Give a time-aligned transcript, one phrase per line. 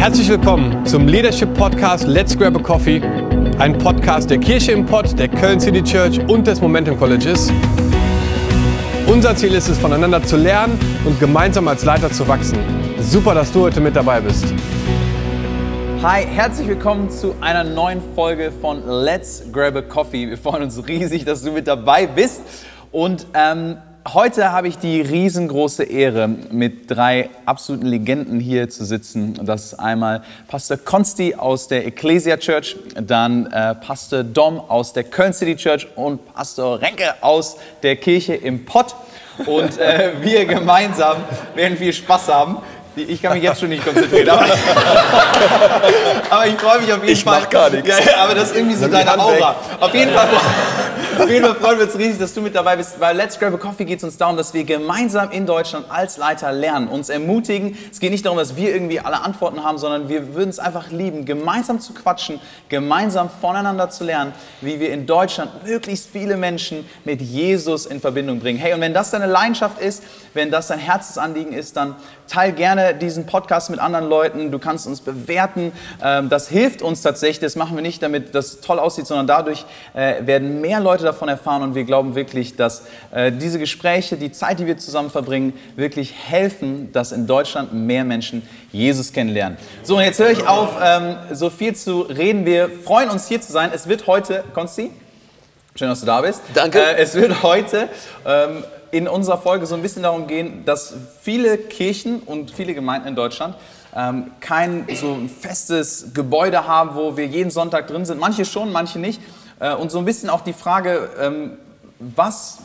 [0.00, 3.02] Herzlich willkommen zum Leadership Podcast Let's Grab a Coffee,
[3.58, 7.52] ein Podcast der Kirche im Pott, der Köln City Church und des Momentum Colleges.
[9.06, 12.58] Unser Ziel ist es, voneinander zu lernen und gemeinsam als Leiter zu wachsen.
[12.98, 14.46] Super, dass du heute mit dabei bist.
[16.02, 20.30] Hi, herzlich willkommen zu einer neuen Folge von Let's Grab a Coffee.
[20.30, 22.40] Wir freuen uns riesig, dass du mit dabei bist.
[22.90, 23.76] Und ähm,
[24.08, 29.38] heute habe ich die riesengroße Ehre, mit drei absoluten Legenden hier zu sitzen.
[29.44, 35.04] Das ist einmal Pastor Konsti aus der Ecclesia Church, dann äh, Pastor Dom aus der
[35.04, 38.94] Köln City Church und Pastor Renke aus der Kirche im Pott.
[39.46, 41.18] Und äh, wir gemeinsam
[41.54, 42.58] werden viel Spaß haben.
[43.08, 44.28] Ich kann mich jetzt schon nicht konzentrieren.
[44.30, 44.44] Aber,
[46.30, 47.38] aber ich freue mich auf jeden ich Fall.
[47.38, 47.88] Ich mach gar nichts.
[47.88, 49.56] Ja, aber das ist irgendwie so deine Aura.
[49.80, 50.28] Auf jeden Fall.
[51.20, 52.98] Auf jeden Fall freuen wir uns riesig, dass du mit dabei bist.
[52.98, 56.16] Bei Let's Grab a Coffee geht es uns darum, dass wir gemeinsam in Deutschland als
[56.16, 57.76] Leiter lernen, uns ermutigen.
[57.90, 60.90] Es geht nicht darum, dass wir irgendwie alle Antworten haben, sondern wir würden es einfach
[60.90, 66.88] lieben, gemeinsam zu quatschen, gemeinsam voneinander zu lernen, wie wir in Deutschland möglichst viele Menschen
[67.04, 68.58] mit Jesus in Verbindung bringen.
[68.58, 71.96] Hey, und wenn das deine Leidenschaft ist, wenn das dein Herzensanliegen ist, dann
[72.28, 74.50] teil gerne diesen Podcast mit anderen Leuten.
[74.50, 75.72] Du kannst uns bewerten.
[76.02, 77.40] Ähm, das hilft uns tatsächlich.
[77.40, 81.28] Das machen wir nicht, damit das toll aussieht, sondern dadurch äh, werden mehr Leute davon
[81.28, 82.82] erfahren und wir glauben wirklich, dass
[83.12, 88.04] äh, diese Gespräche, die Zeit, die wir zusammen verbringen, wirklich helfen, dass in Deutschland mehr
[88.04, 89.58] Menschen Jesus kennenlernen.
[89.82, 92.46] So, und jetzt höre ich auf, ähm, so viel zu reden.
[92.46, 93.70] Wir freuen uns hier zu sein.
[93.74, 94.90] Es wird heute, Konsti,
[95.74, 96.42] schön, dass du da bist.
[96.54, 96.78] Danke.
[96.78, 97.88] Äh, es wird heute
[98.24, 103.08] ähm, in unserer Folge so ein bisschen darum gehen, dass viele Kirchen und viele Gemeinden
[103.08, 103.56] in Deutschland
[103.94, 108.20] ähm, kein so festes Gebäude haben, wo wir jeden Sonntag drin sind.
[108.20, 109.20] Manche schon, manche nicht.
[109.58, 111.52] Äh, und so ein bisschen auch die Frage, ähm,
[111.98, 112.58] was,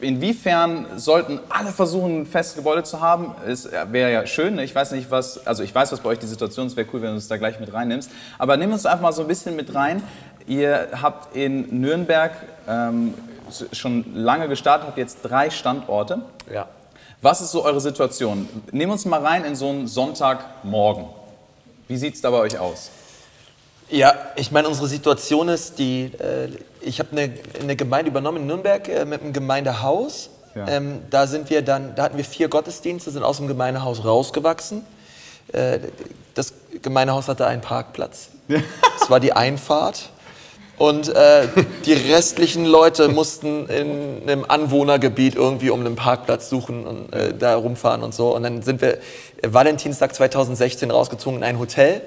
[0.00, 3.34] inwiefern sollten alle versuchen, ein festes Gebäude zu haben?
[3.46, 4.56] Es wäre ja schön.
[4.56, 4.64] Ne?
[4.64, 6.72] Ich weiß nicht, was, also ich weiß, was bei euch die Situation ist.
[6.72, 8.10] Es wäre cool, wenn du uns da gleich mit reinnimmst.
[8.38, 10.02] Aber nimm uns einfach mal so ein bisschen mit rein.
[10.46, 12.32] Ihr habt in Nürnberg
[12.68, 13.14] ähm,
[13.72, 16.20] schon lange gestartet, habt jetzt drei Standorte.
[16.52, 16.68] Ja.
[17.22, 18.48] Was ist so eure Situation?
[18.70, 21.06] Nehmen uns mal rein in so einen Sonntagmorgen.
[21.88, 22.90] Wie sieht es da bei euch aus?
[23.88, 26.48] Ja, ich meine, unsere Situation ist, die, äh,
[26.80, 30.30] ich habe eine, eine, Gemeinde übernommen in Nürnberg äh, mit einem Gemeindehaus.
[30.54, 30.66] Ja.
[30.68, 34.84] Ähm, da sind wir dann, da hatten wir vier Gottesdienste, sind aus dem Gemeindehaus rausgewachsen.
[35.52, 35.80] Äh,
[36.34, 38.28] das Gemeindehaus hatte einen Parkplatz.
[38.98, 40.10] Das war die Einfahrt.
[40.76, 41.48] Und äh,
[41.84, 47.56] die restlichen Leute mussten in einem Anwohnergebiet irgendwie um einen Parkplatz suchen und äh, da
[47.56, 48.34] rumfahren und so.
[48.34, 48.98] Und dann sind wir
[49.42, 52.02] Valentinstag 2016 rausgezogen in ein Hotel,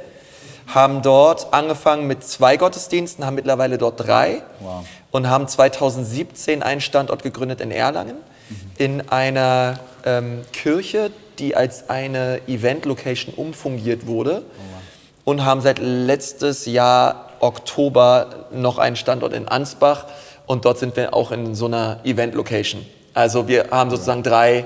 [0.68, 4.86] haben dort angefangen mit zwei Gottesdiensten, haben mittlerweile dort drei wow.
[5.12, 8.18] und haben 2017 einen Standort gegründet in Erlangen,
[8.50, 8.56] mhm.
[8.78, 14.44] in einer ähm, Kirche, die als eine Event-Location umfungiert wurde.
[14.44, 14.82] Oh, wow.
[15.24, 20.06] Und haben seit letztes Jahr Oktober noch einen Standort in Ansbach
[20.46, 22.86] und dort sind wir auch in so einer Event-Location.
[23.14, 24.66] Also wir haben sozusagen drei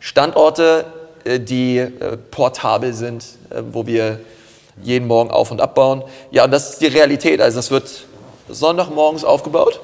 [0.00, 0.84] Standorte,
[1.24, 4.20] äh, die äh, portabel sind, äh, wo wir
[4.82, 6.04] jeden Morgen auf- und abbauen.
[6.30, 7.40] Ja, und das ist die Realität.
[7.40, 7.90] Also es wird
[8.48, 9.80] Sonntagmorgens aufgebaut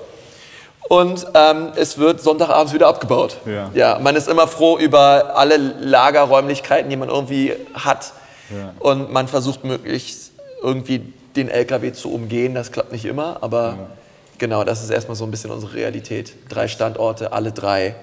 [0.88, 3.36] und ähm, es wird Sonntagabends wieder abgebaut.
[3.46, 3.70] Ja.
[3.74, 8.12] ja, man ist immer froh über alle Lagerräumlichkeiten, die man irgendwie hat.
[8.50, 8.74] Ja.
[8.78, 10.32] Und man versucht möglichst
[10.62, 12.54] irgendwie den LKW zu umgehen.
[12.54, 13.86] Das klappt nicht immer, aber ja.
[14.38, 16.34] genau, das ist erstmal so ein bisschen unsere Realität.
[16.48, 17.94] Drei Standorte, alle drei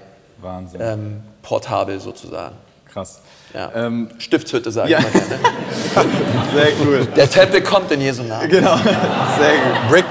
[0.78, 2.56] ähm, portabel sozusagen.
[2.92, 3.20] Krass.
[3.54, 3.70] Ja.
[3.74, 4.98] Ähm, Stiftshütte sage ja.
[4.98, 6.12] ich mal gerne.
[6.54, 7.06] Sehr cool.
[7.16, 8.48] Der Tempel kommt in Jesu Namen.
[8.48, 8.76] Genau.
[8.76, 9.90] Sehr gut.
[9.90, 10.04] Brick.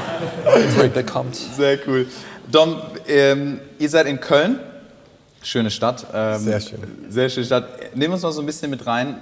[0.78, 1.36] Tempel kommt.
[1.36, 2.08] Sehr cool.
[2.52, 4.60] Dom, ähm, ihr seid in Köln.
[5.42, 6.06] Schöne Stadt.
[6.14, 6.80] Ähm, sehr schön.
[7.08, 7.96] Sehr schöne Stadt.
[7.96, 9.22] Nehmen wir uns mal so ein bisschen mit rein.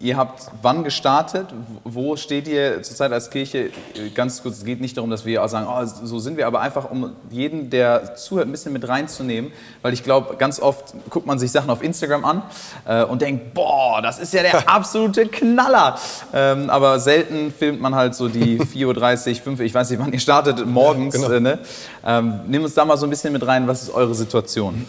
[0.00, 1.46] Ihr habt wann gestartet?
[1.84, 3.70] Wo steht ihr zurzeit als Kirche?
[4.14, 6.60] Ganz kurz, es geht nicht darum, dass wir auch sagen, oh, so sind wir, aber
[6.60, 9.52] einfach um jeden, der zuhört, ein bisschen mit reinzunehmen.
[9.82, 12.42] Weil ich glaube, ganz oft guckt man sich Sachen auf Instagram an
[12.86, 15.96] äh, und denkt, boah, das ist ja der absolute Knaller.
[16.32, 20.00] Ähm, aber selten filmt man halt so die 4.30 Uhr, 5 Uhr, ich weiß nicht,
[20.00, 21.14] wann ihr startet, morgens.
[21.14, 21.34] Ja, genau.
[21.34, 21.58] äh, ne?
[22.04, 24.86] ähm, nimm uns da mal so ein bisschen mit rein, was ist eure Situation?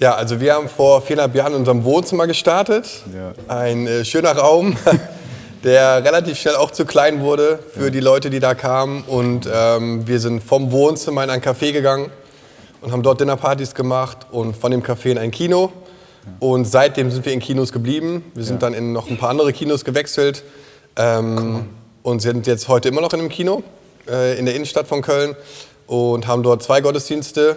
[0.00, 2.84] Ja, also wir haben vor viereinhalb Jahren in unserem Wohnzimmer gestartet.
[3.14, 3.32] Ja.
[3.46, 4.76] Ein äh, schöner Raum,
[5.64, 9.04] der relativ schnell auch zu klein wurde für die Leute, die da kamen.
[9.04, 12.10] Und ähm, wir sind vom Wohnzimmer in ein Café gegangen
[12.80, 15.72] und haben dort Dinnerpartys gemacht und von dem Café in ein Kino.
[16.40, 18.24] Und seitdem sind wir in Kinos geblieben.
[18.34, 18.68] Wir sind ja.
[18.68, 20.42] dann in noch ein paar andere Kinos gewechselt
[20.96, 21.68] ähm,
[22.02, 23.62] und sind jetzt heute immer noch in einem Kino
[24.08, 25.36] äh, in der Innenstadt von Köln
[25.86, 27.56] und haben dort zwei Gottesdienste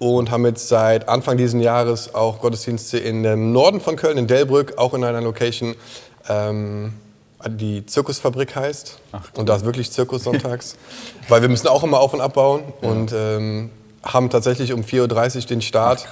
[0.00, 4.26] und haben jetzt seit Anfang dieses Jahres auch Gottesdienste in dem Norden von Köln, in
[4.26, 5.76] Delbrück, auch in einer Location.
[6.28, 6.94] Ähm,
[7.46, 8.98] die Zirkusfabrik heißt.
[9.12, 10.76] Ach, und da ist wirklich Zirkus sonntags.
[11.28, 12.62] weil wir müssen auch immer auf- und abbauen.
[12.80, 12.88] Ja.
[12.88, 13.70] Und ähm,
[14.02, 16.08] haben tatsächlich um 4.30 Uhr den Start,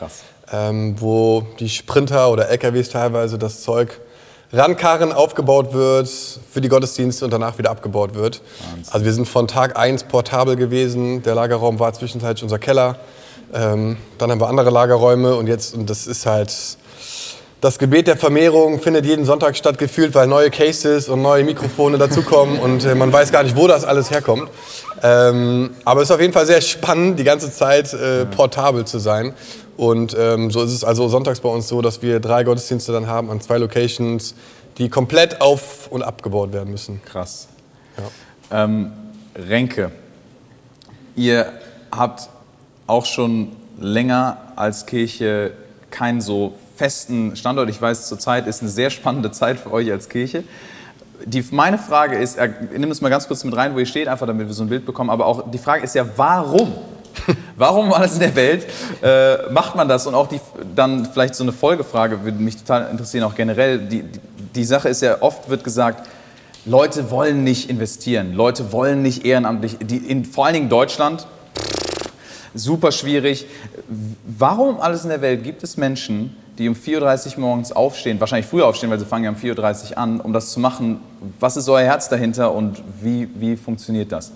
[0.53, 4.01] ähm, wo die Sprinter oder LKWs teilweise das Zeug
[4.53, 8.43] rankarren, aufgebaut wird für die Gottesdienste und danach wieder abgebaut wird.
[8.71, 8.93] Wahnsinn.
[8.93, 11.23] Also wir sind von Tag 1 portabel gewesen.
[11.23, 12.99] Der Lagerraum war zwischenzeitlich unser Keller.
[13.55, 16.53] Ähm, dann haben wir andere Lagerräume und jetzt, und das ist halt,
[17.61, 21.99] das Gebet der Vermehrung findet jeden Sonntag statt, gefühlt, weil neue Cases und neue Mikrofone
[21.99, 24.51] dazukommen und äh, man weiß gar nicht, wo das alles herkommt.
[25.03, 28.99] Ähm, aber es ist auf jeden Fall sehr spannend, die ganze Zeit äh, portabel zu
[28.99, 29.33] sein.
[29.77, 33.07] Und ähm, so ist es also sonntags bei uns so, dass wir drei Gottesdienste dann
[33.07, 34.35] haben an zwei Locations,
[34.77, 37.01] die komplett auf- und abgebaut werden müssen.
[37.05, 37.49] Krass.
[37.97, 38.65] Ja.
[38.65, 38.93] Ähm,
[39.37, 39.93] Renke,
[41.15, 41.53] ihr
[41.93, 42.29] habt
[42.89, 45.53] auch schon länger als Kirche
[45.91, 47.69] keinen so festen Standort.
[47.71, 50.43] Ich weiß, zurzeit ist eine sehr spannende Zeit für euch als Kirche.
[51.25, 52.39] Die, meine Frage ist,
[52.77, 54.69] nimm es mal ganz kurz mit rein, wo ihr steht, einfach damit wir so ein
[54.69, 56.73] Bild bekommen, aber auch die Frage ist ja, warum?
[57.57, 58.67] Warum alles in der Welt
[59.03, 60.07] äh, macht man das?
[60.07, 60.41] Und auch die,
[60.77, 63.81] dann vielleicht so eine Folgefrage würde mich total interessieren, auch generell.
[63.81, 64.21] Die, die,
[64.55, 66.07] die Sache ist ja, oft wird gesagt,
[66.65, 71.27] Leute wollen nicht investieren, Leute wollen nicht ehrenamtlich, die, in, vor allen Dingen Deutschland,
[72.55, 73.47] super schwierig.
[74.27, 78.47] Warum alles in der Welt gibt es Menschen, die um 4.30 Uhr morgens aufstehen, wahrscheinlich
[78.47, 81.01] früher aufstehen, weil sie fangen ja um 4.30 Uhr an, um das zu machen.
[81.39, 84.33] Was ist euer Herz dahinter und wie, wie funktioniert das?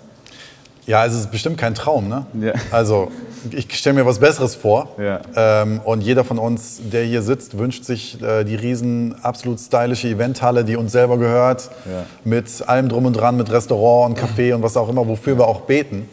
[0.85, 2.09] Ja, es ist bestimmt kein Traum.
[2.09, 2.25] Ne?
[2.39, 2.53] Ja.
[2.71, 3.09] Also
[3.51, 4.89] ich stelle mir was Besseres vor.
[4.97, 5.21] Ja.
[5.35, 10.07] Ähm, und jeder von uns, der hier sitzt, wünscht sich äh, die riesen, absolut stylische
[10.07, 12.05] Eventhalle, die uns selber gehört, ja.
[12.23, 15.47] mit allem drum und dran, mit Restaurant und Café und was auch immer, wofür wir
[15.47, 16.09] auch beten.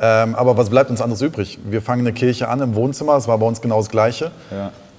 [0.00, 1.58] Ähm, aber was bleibt uns anderes übrig?
[1.64, 4.30] Wir fangen eine Kirche an im Wohnzimmer, das war bei uns genau das Gleiche.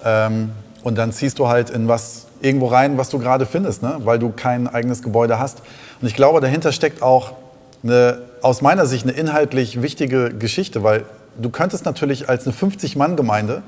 [0.03, 0.51] Ähm,
[0.83, 3.97] und dann ziehst du halt in was irgendwo rein, was du gerade findest, ne?
[4.03, 5.61] weil du kein eigenes Gebäude hast.
[6.01, 7.33] Und ich glaube, dahinter steckt auch
[7.83, 11.05] eine, aus meiner Sicht eine inhaltlich wichtige Geschichte, weil
[11.39, 13.63] du könntest natürlich als eine 50-Mann-Gemeinde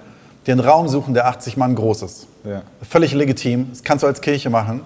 [0.45, 2.27] dir einen Raum suchen, der 80 Mann groß ist.
[2.43, 2.63] Ja.
[2.87, 4.81] Völlig legitim, das kannst du als Kirche machen,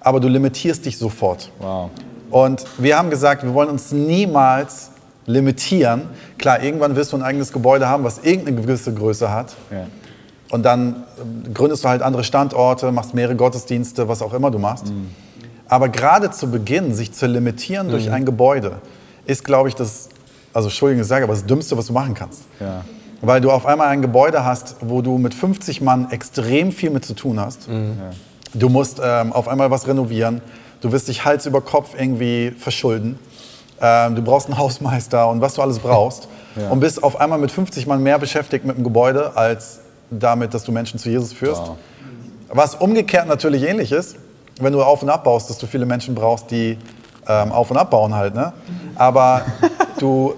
[0.00, 1.50] aber du limitierst dich sofort.
[1.58, 1.90] Wow.
[2.30, 4.90] Und wir haben gesagt, wir wollen uns niemals
[5.26, 6.02] limitieren.
[6.38, 9.54] Klar, irgendwann wirst du ein eigenes Gebäude haben, was irgendeine gewisse Größe hat.
[9.70, 9.86] Ja.
[10.50, 14.58] Und dann ähm, gründest du halt andere Standorte, machst mehrere Gottesdienste, was auch immer du
[14.58, 14.86] machst.
[14.86, 15.10] Mhm.
[15.70, 17.90] Aber gerade zu Beginn, sich zu limitieren mhm.
[17.92, 18.72] durch ein Gebäude,
[19.24, 20.08] ist, glaube ich, das,
[20.52, 22.42] also Entschuldigung, ich sage, aber das Dümmste, was du machen kannst.
[22.58, 22.84] Ja.
[23.22, 27.04] Weil du auf einmal ein Gebäude hast, wo du mit 50 Mann extrem viel mit
[27.04, 27.68] zu tun hast.
[27.68, 27.96] Mhm.
[28.52, 30.40] Du musst ähm, auf einmal was renovieren.
[30.80, 33.20] Du wirst dich Hals über Kopf irgendwie verschulden.
[33.80, 36.28] Ähm, du brauchst einen Hausmeister und was du alles brauchst.
[36.56, 36.68] Ja.
[36.68, 39.78] Und bist auf einmal mit 50 Mann mehr beschäftigt mit dem Gebäude, als
[40.10, 41.62] damit, dass du Menschen zu Jesus führst.
[41.62, 41.76] Wow.
[42.48, 44.16] Was umgekehrt natürlich ähnlich ist,
[44.60, 46.78] wenn du auf und abbaust, dass du viele Menschen brauchst, die
[47.26, 48.34] ähm, auf und abbauen halt.
[48.34, 48.52] Ne?
[48.94, 49.42] Aber
[49.98, 50.34] du,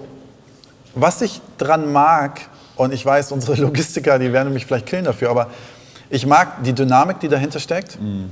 [0.95, 2.41] was ich dran mag,
[2.75, 5.47] und ich weiß, unsere Logistiker, die werden mich vielleicht killen dafür, aber
[6.09, 7.99] ich mag die Dynamik, die dahinter steckt.
[8.01, 8.29] Mhm.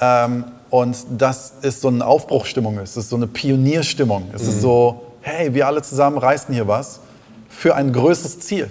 [0.00, 4.30] Ähm, und das ist so eine Aufbruchstimmung, es ist so eine Pionierstimmung.
[4.34, 4.48] Es mhm.
[4.48, 7.00] ist so, hey, wir alle zusammen reißen hier was
[7.48, 8.70] für ein größeres Ziel.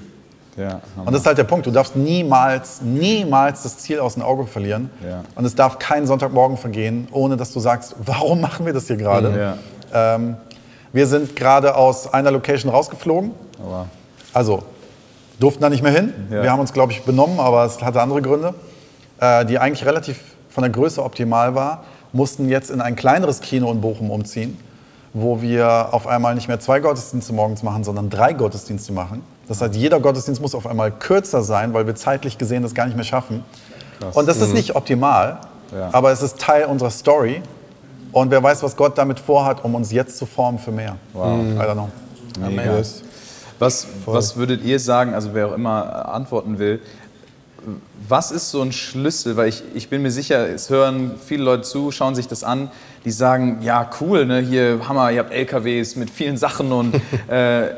[0.57, 1.68] Ja, und das ist halt der Punkt.
[1.68, 4.89] Du darfst niemals, niemals das Ziel aus dem Auge verlieren.
[5.07, 5.24] Ja.
[5.36, 8.98] Und es darf kein Sonntagmorgen vergehen, ohne dass du sagst, warum machen wir das hier
[8.98, 9.57] gerade?
[9.94, 10.16] Ja.
[10.16, 10.35] Ähm,
[10.92, 13.31] wir sind gerade aus einer Location rausgeflogen.
[13.64, 13.85] Aber.
[14.33, 14.64] Also
[15.40, 16.14] durften da nicht mehr hin.
[16.30, 18.56] Wir haben uns, glaube ich, benommen, aber es hatte andere Gründe,
[19.19, 21.83] äh, die eigentlich relativ von der Größe optimal war.
[22.14, 24.57] Mussten jetzt in ein kleineres Kino in Bochum umziehen,
[25.14, 29.21] wo wir auf einmal nicht mehr zwei Gottesdienste morgens machen, sondern drei Gottesdienste machen.
[29.47, 32.85] Das heißt, jeder Gottesdienst muss auf einmal kürzer sein, weil wir zeitlich gesehen das gar
[32.85, 33.44] nicht mehr schaffen.
[33.99, 34.16] Krass.
[34.16, 34.56] Und das ist mhm.
[34.56, 35.39] nicht optimal,
[35.71, 35.89] ja.
[35.92, 37.42] aber es ist Teil unserer Story.
[38.11, 40.97] Und wer weiß, was Gott damit vorhat, um uns jetzt zu formen für mehr.
[41.13, 41.39] Wow.
[41.39, 41.89] I don't know.
[42.44, 42.83] Amen.
[43.59, 46.80] Was, was würdet ihr sagen, also wer auch immer antworten will,
[48.07, 49.35] was ist so ein Schlüssel?
[49.35, 52.71] Weil ich, ich bin mir sicher, es hören viele Leute zu, schauen sich das an,
[53.04, 56.95] die sagen, ja cool, ne, hier Hammer, ihr habt LKWs mit vielen Sachen und
[57.27, 57.69] äh,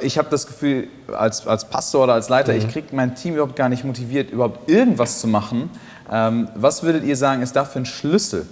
[0.00, 2.58] ich habe das Gefühl, als, als Pastor oder als Leiter, mhm.
[2.58, 5.70] ich kriege mein Team überhaupt gar nicht motiviert, überhaupt irgendwas zu machen.
[6.10, 8.46] Ähm, was würdet ihr sagen, ist dafür ein Schlüssel?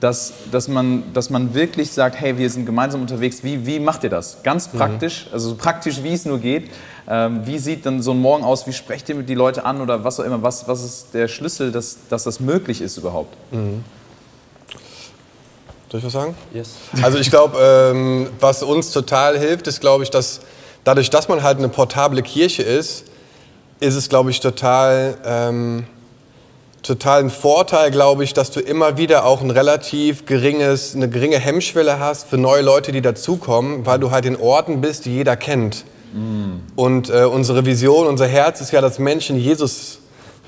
[0.00, 3.42] Dass, dass, man, dass man wirklich sagt, hey, wir sind gemeinsam unterwegs.
[3.42, 4.44] Wie, wie macht ihr das?
[4.44, 4.78] Ganz mhm.
[4.78, 5.32] praktisch, mhm.
[5.32, 6.70] also so praktisch, wie es nur geht.
[7.08, 8.66] Ähm, wie sieht dann so ein Morgen aus?
[8.68, 10.40] Wie sprecht ihr mit die Leute an oder was auch immer?
[10.42, 13.34] Was, was ist der Schlüssel, dass, dass das möglich ist überhaupt?
[13.50, 13.82] Mhm.
[15.90, 16.34] Soll ich was sagen?
[16.52, 16.70] Yes.
[17.02, 20.40] Also ich glaube, ähm, was uns total hilft, ist, glaube ich, dass
[20.84, 23.04] dadurch, dass man halt eine portable Kirche ist,
[23.80, 25.86] ist es, glaube ich, total ähm,
[26.82, 31.98] totalen Vorteil, glaube ich, dass du immer wieder auch ein relativ geringes, eine geringe Hemmschwelle
[31.98, 35.84] hast für neue Leute, die dazukommen, weil du halt in Orten bist, die jeder kennt.
[36.14, 36.60] Mm.
[36.76, 39.98] Und äh, unsere Vision, unser Herz ist ja, dass Menschen Jesus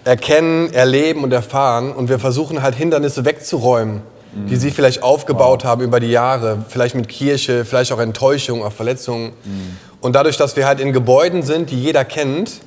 [0.05, 1.93] erkennen, erleben und erfahren.
[1.93, 4.03] Und wir versuchen halt Hindernisse wegzuräumen,
[4.33, 5.71] die sie vielleicht aufgebaut wow.
[5.71, 9.31] haben über die Jahre, vielleicht mit Kirche, vielleicht auch Enttäuschung, auch Verletzungen.
[9.45, 9.77] Mm.
[10.01, 12.61] Und dadurch, dass wir halt in Gebäuden sind, die jeder kennt,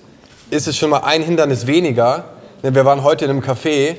[0.50, 2.25] ist es schon mal ein Hindernis weniger,
[2.62, 3.96] wir waren heute in einem Café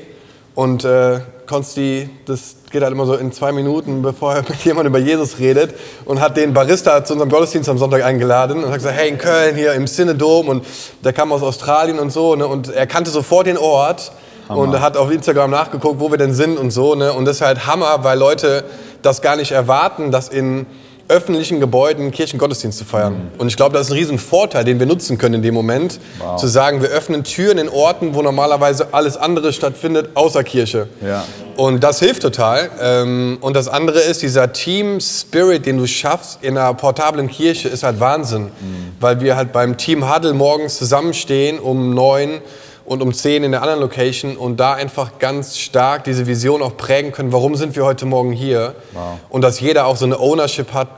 [0.54, 5.38] und äh, Konsti, das geht halt immer so in zwei Minuten, bevor jemand über Jesus
[5.38, 9.08] redet und hat den Barista zu unserem Gottesdienst am Sonntag eingeladen und hat gesagt, hey,
[9.08, 10.64] in Köln hier im Synodom und
[11.04, 14.12] der kam aus Australien und so ne, und er kannte sofort den Ort
[14.48, 14.60] Hammer.
[14.60, 17.42] und hat auf Instagram nachgeguckt, wo wir denn sind und so ne, und das ist
[17.42, 18.64] halt Hammer, weil Leute
[19.02, 20.66] das gar nicht erwarten, dass in
[21.08, 23.12] öffentlichen Gebäuden Kirchengottesdienst zu feiern.
[23.12, 23.40] Mhm.
[23.40, 26.40] Und ich glaube, das ist ein Riesenvorteil, den wir nutzen können in dem Moment, wow.
[26.40, 30.88] zu sagen, wir öffnen Türen in Orten, wo normalerweise alles andere stattfindet, außer Kirche.
[31.06, 31.24] Ja.
[31.56, 32.70] Und das hilft total.
[32.80, 37.68] Ähm, und das andere ist, dieser Team Spirit, den du schaffst in einer portablen Kirche,
[37.68, 38.44] ist halt Wahnsinn.
[38.44, 38.50] Mhm.
[38.98, 42.40] Weil wir halt beim Team Huddle morgens zusammenstehen um neun
[42.84, 46.76] und um 10 in der anderen Location und da einfach ganz stark diese Vision auch
[46.76, 49.18] prägen können, warum sind wir heute Morgen hier wow.
[49.30, 50.88] und dass jeder auch so eine Ownership hat,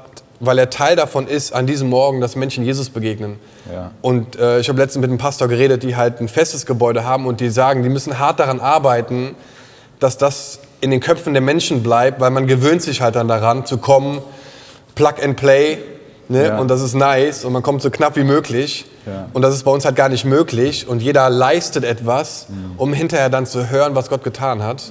[0.40, 3.38] weil er Teil davon ist, an diesem Morgen, dass Menschen Jesus begegnen.
[3.72, 3.92] Ja.
[4.02, 7.26] Und äh, ich habe letztens mit einem Pastor geredet, die halt ein festes Gebäude haben
[7.26, 9.34] und die sagen, die müssen hart daran arbeiten,
[9.98, 13.64] dass das in den Köpfen der Menschen bleibt, weil man gewöhnt sich halt dann daran
[13.64, 14.20] zu kommen,
[14.94, 15.78] Plug and Play,
[16.28, 16.46] Ne?
[16.46, 16.58] Ja.
[16.58, 18.86] Und das ist nice und man kommt so knapp wie möglich.
[19.06, 19.28] Ja.
[19.32, 20.88] Und das ist bei uns halt gar nicht möglich.
[20.88, 22.72] Und jeder leistet etwas, mhm.
[22.76, 24.90] um hinterher dann zu hören, was Gott getan hat.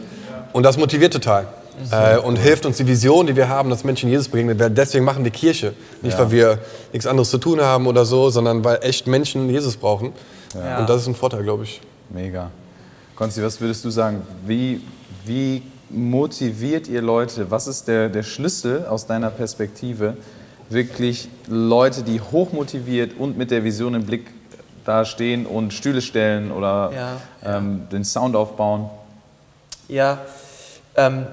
[0.54, 1.48] Und das motiviert total.
[1.92, 4.76] Äh, und hilft uns die Vision, die wir haben, dass Menschen Jesus begegnet werden.
[4.76, 5.74] Deswegen machen wir Kirche.
[6.02, 6.24] Nicht, ja.
[6.24, 6.60] weil wir
[6.94, 10.14] nichts anderes zu tun haben oder so, sondern weil echt Menschen Jesus brauchen.
[10.54, 10.80] Ja.
[10.80, 11.82] Und das ist ein Vorteil, glaube ich.
[12.10, 12.50] Mega.
[13.16, 14.22] Konsti, was würdest du sagen?
[14.46, 14.82] Wie,
[15.26, 17.52] wie motiviert ihr Leute?
[17.52, 20.16] Was ist der, der Schlüssel aus deiner Perspektive,
[20.70, 24.28] wirklich Leute, die hochmotiviert und mit der Vision im Blick
[24.86, 28.90] da stehen und Stühle stellen oder ja, ähm, den Sound aufbauen?
[29.88, 30.20] Ja,
[30.96, 31.28] ähm,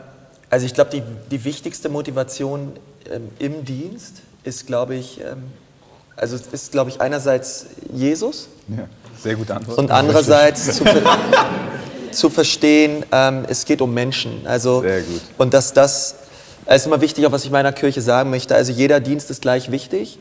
[0.51, 2.73] also ich glaube, die, die wichtigste Motivation
[3.11, 5.45] ähm, im Dienst ist, glaube ich, ähm,
[6.17, 8.49] also ist, glaube ich, einerseits Jesus.
[8.69, 8.85] Ja,
[9.19, 9.79] sehr gute Antwort.
[9.79, 11.03] Und andererseits zu, ver
[12.11, 14.47] zu, verstehen, ähm, es geht um Menschen.
[14.47, 15.23] Also, sehr gut.
[15.39, 16.17] Und dass das
[16.67, 18.55] es ist immer wichtig, auch was ich meiner Kirche sagen möchte.
[18.55, 20.19] Also jeder Dienst ist gleich wichtig.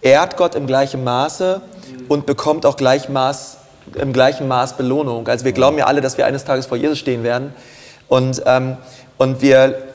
[0.00, 1.60] Ehrt Gott im gleichen Maße
[2.08, 3.58] und bekommt auch gleich Maß,
[3.94, 5.26] im gleichen Maß Belohnung.
[5.28, 7.52] Also wir glauben ja alle, dass wir eines Tages vor Jesus stehen werden.
[8.08, 8.76] Und, ähm,
[9.18, 9.87] und wir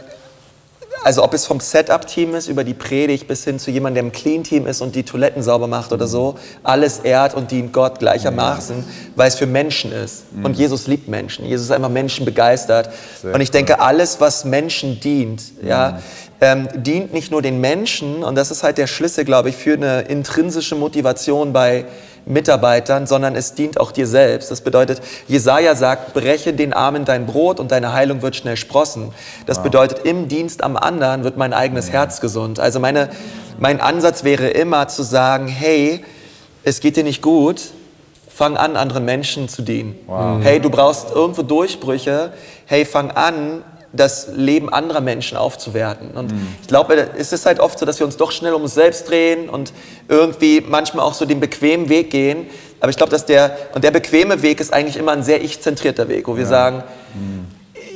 [1.03, 4.11] also ob es vom Setup-Team ist, über die Predigt bis hin zu jemandem, der im
[4.11, 8.83] Clean-Team ist und die Toiletten sauber macht oder so, alles ehrt und dient Gott gleichermaßen,
[9.15, 10.23] weil es für Menschen ist.
[10.35, 10.57] Und mhm.
[10.57, 11.45] Jesus liebt Menschen.
[11.45, 12.89] Jesus ist einfach Menschen begeistert.
[13.21, 15.97] Und ich denke, alles, was Menschen dient, ja, mhm.
[16.41, 19.73] ähm, dient nicht nur den Menschen, und das ist halt der Schlüssel, glaube ich, für
[19.73, 21.85] eine intrinsische Motivation bei
[22.25, 24.49] Mitarbeitern, sondern es dient auch dir selbst.
[24.51, 29.11] Das bedeutet, Jesaja sagt, breche den Armen dein Brot und deine Heilung wird schnell sprossen.
[29.45, 29.63] Das wow.
[29.63, 31.93] bedeutet, im Dienst am anderen wird mein eigenes ja.
[31.93, 32.59] Herz gesund.
[32.59, 33.09] Also meine,
[33.59, 36.03] mein Ansatz wäre immer zu sagen, hey,
[36.63, 37.61] es geht dir nicht gut,
[38.29, 39.95] fang an, anderen Menschen zu dienen.
[40.07, 40.39] Wow.
[40.41, 42.31] Hey, du brauchst irgendwo Durchbrüche.
[42.65, 43.63] Hey, fang an,
[43.93, 46.11] das Leben anderer Menschen aufzuwerten.
[46.11, 46.47] Und mhm.
[46.61, 49.07] ich glaube, es ist halt oft so, dass wir uns doch schnell um uns selbst
[49.07, 49.71] drehen und
[50.09, 52.47] irgendwie manchmal auch so den bequemen Weg gehen.
[52.81, 56.09] Aber ich glaube, dass der, und der bequeme Weg ist eigentlich immer ein sehr ich-zentrierter
[56.09, 56.49] Weg, wo wir ja.
[56.49, 56.83] sagen,
[57.13, 57.45] mhm.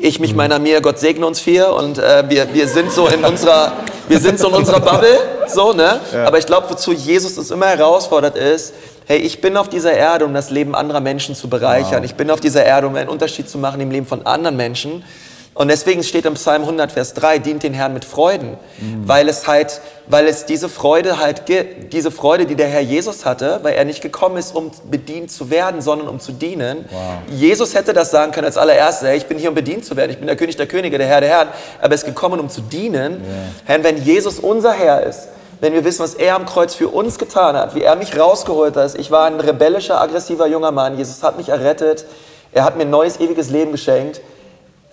[0.02, 3.26] ich, mich, meiner, mir, Gott segne uns vier und äh, wir, wir sind so in
[3.26, 3.74] unserer,
[4.08, 6.00] wir sind so in unserer Bubble, so, ne?
[6.14, 6.26] Ja.
[6.26, 8.74] Aber ich glaube, wozu Jesus uns immer herausfordert ist,
[9.08, 12.00] hey, ich bin auf dieser Erde, um das Leben anderer Menschen zu bereichern.
[12.00, 12.06] Wow.
[12.06, 15.04] Ich bin auf dieser Erde, um einen Unterschied zu machen im Leben von anderen Menschen.
[15.58, 19.08] Und deswegen steht im Psalm 100, Vers 3, dient den Herrn mit Freuden, mhm.
[19.08, 21.46] weil es halt, weil es diese Freude halt,
[21.92, 25.50] diese Freude, die der Herr Jesus hatte, weil er nicht gekommen ist, um bedient zu
[25.50, 26.86] werden, sondern um zu dienen.
[26.92, 27.36] Wow.
[27.36, 30.20] Jesus hätte das sagen können als allererstes, ich bin hier, um bedient zu werden, ich
[30.20, 31.48] bin der König der Könige, der Herr der Herren,
[31.80, 33.14] aber er ist gekommen, um zu dienen.
[33.14, 33.20] Yeah.
[33.66, 35.28] Herr, wenn Jesus unser Herr ist,
[35.60, 38.76] wenn wir wissen, was er am Kreuz für uns getan hat, wie er mich rausgeholt
[38.78, 42.06] hat, ich war ein rebellischer, aggressiver junger Mann, Jesus hat mich errettet,
[42.52, 44.22] er hat mir ein neues, ewiges Leben geschenkt,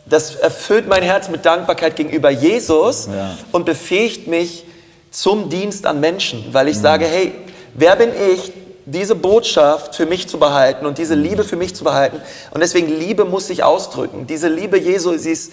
[0.06, 3.36] das erfüllt mein Herz mit Dankbarkeit gegenüber Jesus ja.
[3.52, 4.64] und befähigt mich
[5.10, 6.82] zum Dienst an Menschen, weil ich mhm.
[6.82, 7.32] sage, hey,
[7.74, 8.52] wer bin ich,
[8.86, 12.20] diese Botschaft für mich zu behalten und diese Liebe für mich zu behalten?
[12.50, 14.26] Und deswegen Liebe muss sich ausdrücken.
[14.26, 15.52] Diese Liebe Jesu, sie ist,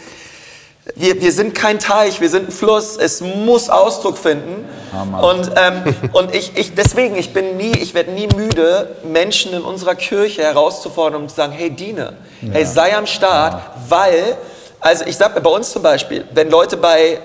[0.95, 2.97] wir, wir sind kein Teich, wir sind ein Fluss.
[2.97, 4.65] Es muss Ausdruck finden.
[4.93, 9.53] Oh und ähm, und ich, ich, deswegen, ich bin nie, ich werde nie müde, Menschen
[9.53, 12.50] in unserer Kirche herauszufordern und zu sagen, hey, diene, ja.
[12.51, 13.75] hey, sei am Start, ja.
[13.88, 14.38] weil,
[14.79, 17.19] also ich sage bei uns zum Beispiel, wenn Leute bei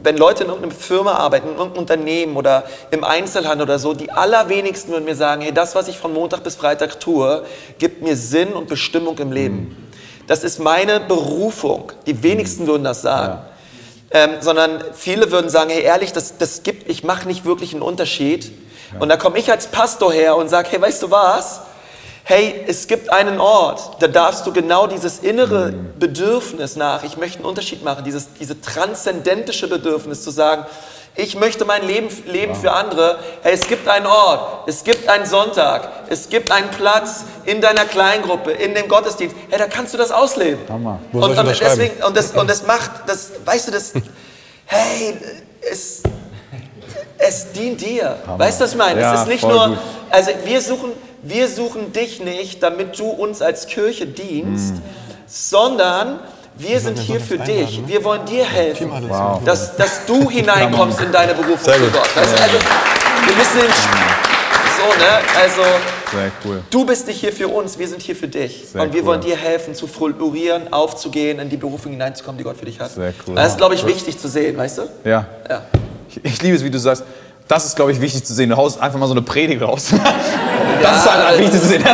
[0.00, 4.10] wenn Leute in irgendeiner Firma arbeiten, in irgendeinem Unternehmen oder im Einzelhandel oder so, die
[4.10, 7.44] allerwenigsten würden mir sagen, hey, das, was ich von Montag bis Freitag tue,
[7.78, 9.56] gibt mir Sinn und Bestimmung im Leben.
[9.56, 9.87] Mhm.
[10.28, 11.90] Das ist meine Berufung.
[12.06, 13.40] Die wenigsten würden das sagen.
[14.12, 14.24] Ja.
[14.24, 17.82] Ähm, sondern viele würden sagen, hey, ehrlich, das, das gibt, ich mache nicht wirklich einen
[17.82, 18.52] Unterschied.
[18.92, 19.00] Ja.
[19.00, 21.62] Und da komme ich als Pastor her und sage, hey, weißt du was?
[22.24, 25.98] Hey, es gibt einen Ort, da darfst du genau dieses innere mhm.
[25.98, 30.66] Bedürfnis nach, ich möchte einen Unterschied machen, dieses, diese transzendentische Bedürfnis zu sagen,
[31.16, 33.18] ich möchte mein Leben leben für andere.
[33.42, 37.84] Hey, es gibt einen Ort, es gibt einen Sonntag, es gibt einen Platz in deiner
[37.84, 39.34] Kleingruppe, in dem Gottesdienst.
[39.50, 40.60] Hey, da kannst du das ausleben.
[40.68, 41.00] Hammer.
[41.12, 43.92] Wo und, und deswegen und das und das macht das, weißt du das?
[44.66, 45.16] Hey,
[45.70, 46.02] es
[47.18, 48.16] es dient dir.
[48.26, 48.38] Hammer.
[48.38, 49.00] Weißt du, was ich meine?
[49.00, 49.78] Ja, es ist nicht nur, gut.
[50.10, 54.82] also wir suchen, wir suchen dich nicht, damit du uns als Kirche dienst, mm.
[55.26, 56.20] sondern
[56.58, 57.80] wir sind hier für dich.
[57.80, 57.88] Ne?
[57.88, 59.40] Wir wollen dir helfen, wow.
[59.44, 62.16] dass, dass du hineinkommst in deine Berufung für Gott.
[62.16, 62.58] Weißt also,
[63.26, 63.72] wir müssen
[64.78, 65.40] so, ne?
[65.40, 65.62] Also,
[66.44, 66.62] cool.
[66.70, 68.64] du bist nicht hier für uns, wir sind hier für dich.
[68.72, 69.06] Sehr und wir cool.
[69.06, 72.92] wollen dir helfen, zu florieren, aufzugehen, in die Berufung hineinzukommen, die Gott für dich hat.
[72.92, 73.34] Sehr cool.
[73.34, 74.82] Das ist, glaube ich, wichtig zu sehen, weißt du?
[75.04, 75.26] Ja.
[75.48, 75.62] ja.
[76.08, 77.04] Ich, ich liebe es, wie du sagst,
[77.48, 78.50] das ist, glaube ich, wichtig zu sehen.
[78.50, 79.90] Du haust einfach mal so eine Predigt raus.
[80.82, 81.84] das ist halt wichtig zu sehen.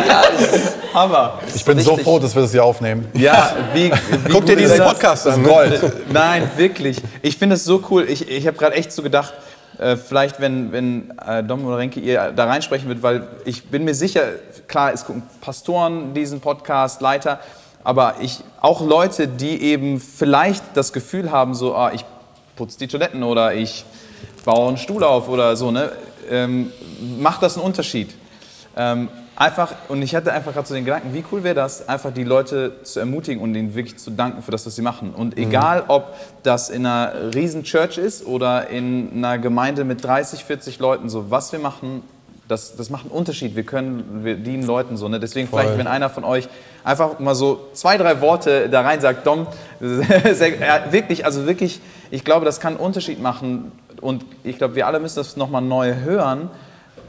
[0.94, 1.40] Hammer.
[1.54, 3.08] Ich bin so froh, dass wir das hier aufnehmen.
[3.14, 3.90] Ja, wie,
[4.24, 5.42] wie Guck dir diesen Podcast an.
[5.42, 5.80] Gold.
[6.12, 6.98] Nein, wirklich.
[7.22, 8.08] Ich finde es so cool.
[8.08, 9.34] Ich, ich habe gerade echt so gedacht,
[9.78, 13.84] äh, vielleicht, wenn, wenn äh, Dom oder Renke ihr da reinsprechen wird, weil ich bin
[13.84, 14.22] mir sicher,
[14.68, 17.40] klar, es gucken Pastoren diesen Podcast, Leiter,
[17.82, 22.04] aber ich, auch Leute, die eben vielleicht das Gefühl haben, so, ah, ich
[22.56, 23.84] putze die Toiletten oder ich
[24.44, 25.90] baue einen Stuhl auf oder so, ne?
[26.30, 26.72] Ähm,
[27.18, 28.14] macht das einen Unterschied?
[28.76, 32.12] Ähm, einfach, und ich hatte einfach gerade so den Gedanken, wie cool wäre das, einfach
[32.12, 35.14] die Leute zu ermutigen und ihnen wirklich zu danken für das, was sie machen.
[35.14, 35.42] Und mhm.
[35.42, 35.84] egal, mhm.
[35.88, 41.08] ob das in einer riesen Church ist oder in einer Gemeinde mit 30, 40 Leuten,
[41.08, 42.02] so was wir machen,
[42.46, 43.56] das, das macht einen Unterschied.
[43.56, 45.08] Wir können, wir dienen Leuten so.
[45.08, 45.18] Ne?
[45.18, 45.60] Deswegen Voll.
[45.60, 46.46] vielleicht, wenn einer von euch
[46.82, 49.46] einfach mal so zwei, drei Worte da rein sagt, Dom,
[49.80, 53.72] sehr, wirklich, also wirklich, ich glaube, das kann einen Unterschied machen,
[54.04, 56.50] und ich glaube, wir alle müssen das nochmal neu hören,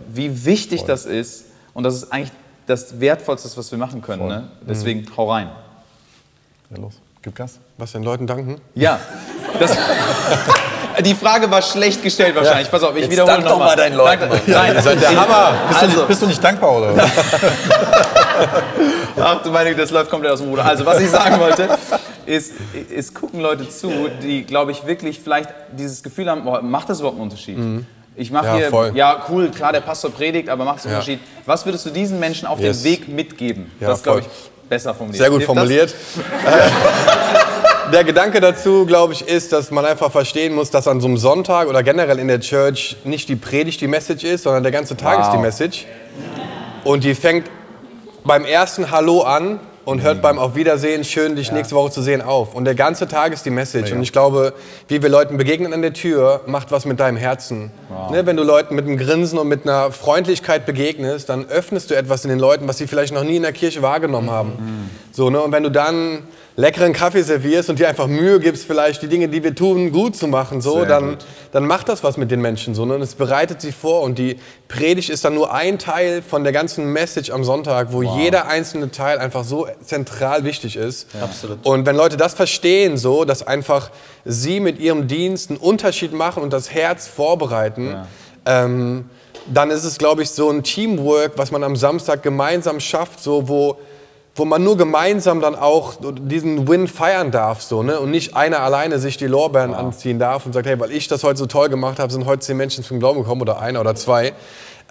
[0.08, 0.88] wie wichtig Voll.
[0.88, 1.45] das ist.
[1.76, 2.32] Und das ist eigentlich
[2.66, 4.28] das Wertvollste, was wir machen können.
[4.28, 4.50] Ne?
[4.62, 5.18] Deswegen mhm.
[5.18, 5.52] hau rein.
[6.72, 6.94] Ja, los.
[7.22, 7.60] Gib Gas.
[7.78, 8.60] Was den Leuten danken?
[8.74, 8.98] Ja.
[9.60, 9.78] Das,
[11.06, 12.68] die Frage war schlecht gestellt wahrscheinlich.
[12.68, 12.72] Ja.
[12.72, 13.52] Pass auf, ich Jetzt wiederhole nochmal.
[13.52, 14.30] Doch mal deinen Leuten.
[14.30, 15.58] Dank, Nein, seid der Hammer.
[15.68, 15.92] Bist, also.
[15.92, 16.96] du nicht, bist, du nicht, dankbar oder?
[19.18, 20.66] Ach du meine, das läuft komplett aus dem Ruder.
[20.66, 21.78] Also was ich sagen wollte,
[22.26, 22.54] ist,
[22.90, 27.18] ist gucken Leute zu, die, glaube ich, wirklich vielleicht dieses Gefühl haben, macht das überhaupt
[27.18, 27.58] einen Unterschied?
[27.58, 27.86] Mhm.
[28.18, 28.92] Ich mache ja, hier, voll.
[28.96, 30.96] ja cool, klar, der Pastor predigt, aber macht es einen.
[30.96, 31.20] Unterschied?
[31.46, 32.82] Was würdest du diesen Menschen auf yes.
[32.82, 33.72] den Weg mitgeben?
[33.80, 34.28] Ja, das glaube ich
[34.70, 35.22] besser formuliert.
[35.22, 35.94] Sehr gut formuliert.
[37.92, 41.18] der Gedanke dazu, glaube ich, ist, dass man einfach verstehen muss, dass an so einem
[41.18, 44.96] Sonntag oder generell in der Church nicht die Predigt die Message ist, sondern der ganze
[44.96, 45.28] Tag wow.
[45.28, 45.86] ist die Message.
[46.84, 47.50] Und die fängt
[48.24, 51.54] beim ersten Hallo an und hört beim Auf Wiedersehen, schön dich ja.
[51.54, 52.56] nächste Woche zu sehen auf.
[52.56, 53.92] Und der ganze Tag ist die Message.
[53.92, 53.96] Ja.
[53.96, 54.54] Und ich glaube,
[54.88, 57.72] wie wir Leuten begegnen an der Tür, macht was mit deinem Herzen.
[57.90, 58.12] Wow.
[58.12, 61.96] Ne, wenn du Leuten mit einem Grinsen und mit einer Freundlichkeit begegnest, dann öffnest du
[61.96, 64.50] etwas in den Leuten, was sie vielleicht noch nie in der Kirche wahrgenommen haben.
[64.50, 64.90] Mhm.
[65.12, 65.42] So, ne?
[65.42, 66.24] Und wenn du dann
[66.58, 70.16] leckeren Kaffee servierst und dir einfach Mühe gibst, vielleicht die Dinge, die wir tun, gut
[70.16, 71.18] zu machen, so, dann,
[71.52, 72.74] dann macht das was mit den Menschen.
[72.76, 72.96] So, ne?
[72.96, 74.02] Und es bereitet sie vor.
[74.02, 74.40] Und die
[74.70, 78.18] Predigt ist dann nur ein Teil von der ganzen Message am Sonntag, wo wow.
[78.18, 81.08] jeder einzelne Teil einfach so zentral wichtig ist.
[81.14, 81.24] Ja.
[81.24, 81.66] Absolut.
[81.66, 83.92] Und wenn Leute das verstehen, so, dass einfach
[84.24, 88.08] sie mit ihrem Dienst einen Unterschied machen und das Herz vorbereiten, ja.
[88.46, 89.10] ähm,
[89.54, 93.48] dann ist es, glaube ich, so ein Teamwork, was man am Samstag gemeinsam schafft, so,
[93.50, 93.78] wo
[94.36, 98.00] wo man nur gemeinsam dann auch diesen Win feiern darf so, ne?
[98.02, 99.80] und nicht einer alleine sich die Lorbeeren wow.
[99.80, 102.42] anziehen darf und sagt, hey, weil ich das heute so toll gemacht habe, sind heute
[102.42, 104.34] zehn Menschen zum Glauben gekommen oder einer oder zwei.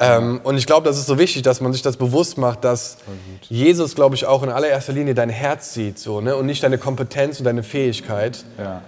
[0.01, 2.97] Ähm, und ich glaube, das ist so wichtig, dass man sich das bewusst macht, dass
[3.43, 6.35] Jesus, glaube ich, auch in allererster Linie dein Herz sieht so, ne?
[6.37, 8.45] und nicht deine Kompetenz und deine Fähigkeit.
[8.59, 8.81] Ja.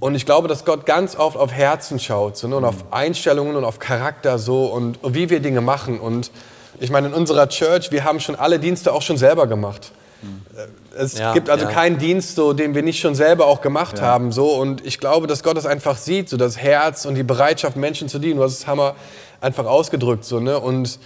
[0.00, 2.56] Und ich glaube, dass Gott ganz oft auf Herzen schaut so, ne?
[2.56, 2.68] und mhm.
[2.68, 6.00] auf Einstellungen und auf Charakter so und wie wir Dinge machen.
[6.00, 6.32] Und
[6.80, 9.92] ich meine, in unserer Church, wir haben schon alle Dienste auch schon selber gemacht.
[10.96, 11.70] Es ja, gibt also ja.
[11.70, 14.04] keinen Dienst, so, den wir nicht schon selber auch gemacht ja.
[14.04, 14.32] haben.
[14.32, 14.48] So.
[14.54, 18.08] Und ich glaube, dass Gott das einfach sieht, so das Herz und die Bereitschaft, Menschen
[18.08, 18.36] zu dienen.
[18.36, 18.96] Du hast es Hammer
[19.40, 20.24] einfach ausgedrückt.
[20.24, 20.58] So, ne?
[20.58, 20.98] Und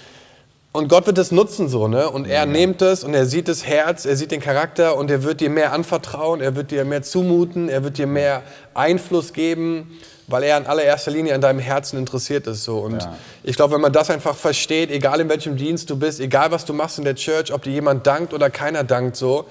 [0.74, 2.10] und Gott wird es nutzen so, ne?
[2.10, 2.46] Und er ja.
[2.46, 5.48] nimmt es und er sieht das Herz, er sieht den Charakter und er wird dir
[5.48, 8.42] mehr anvertrauen, er wird dir mehr zumuten, er wird dir mehr
[8.74, 12.78] Einfluss geben, weil er in allererster Linie an deinem Herzen interessiert ist so.
[12.78, 13.16] Und ja.
[13.44, 16.64] ich glaube, wenn man das einfach versteht, egal in welchem Dienst du bist, egal was
[16.64, 19.46] du machst in der Church, ob dir jemand dankt oder keiner dankt so,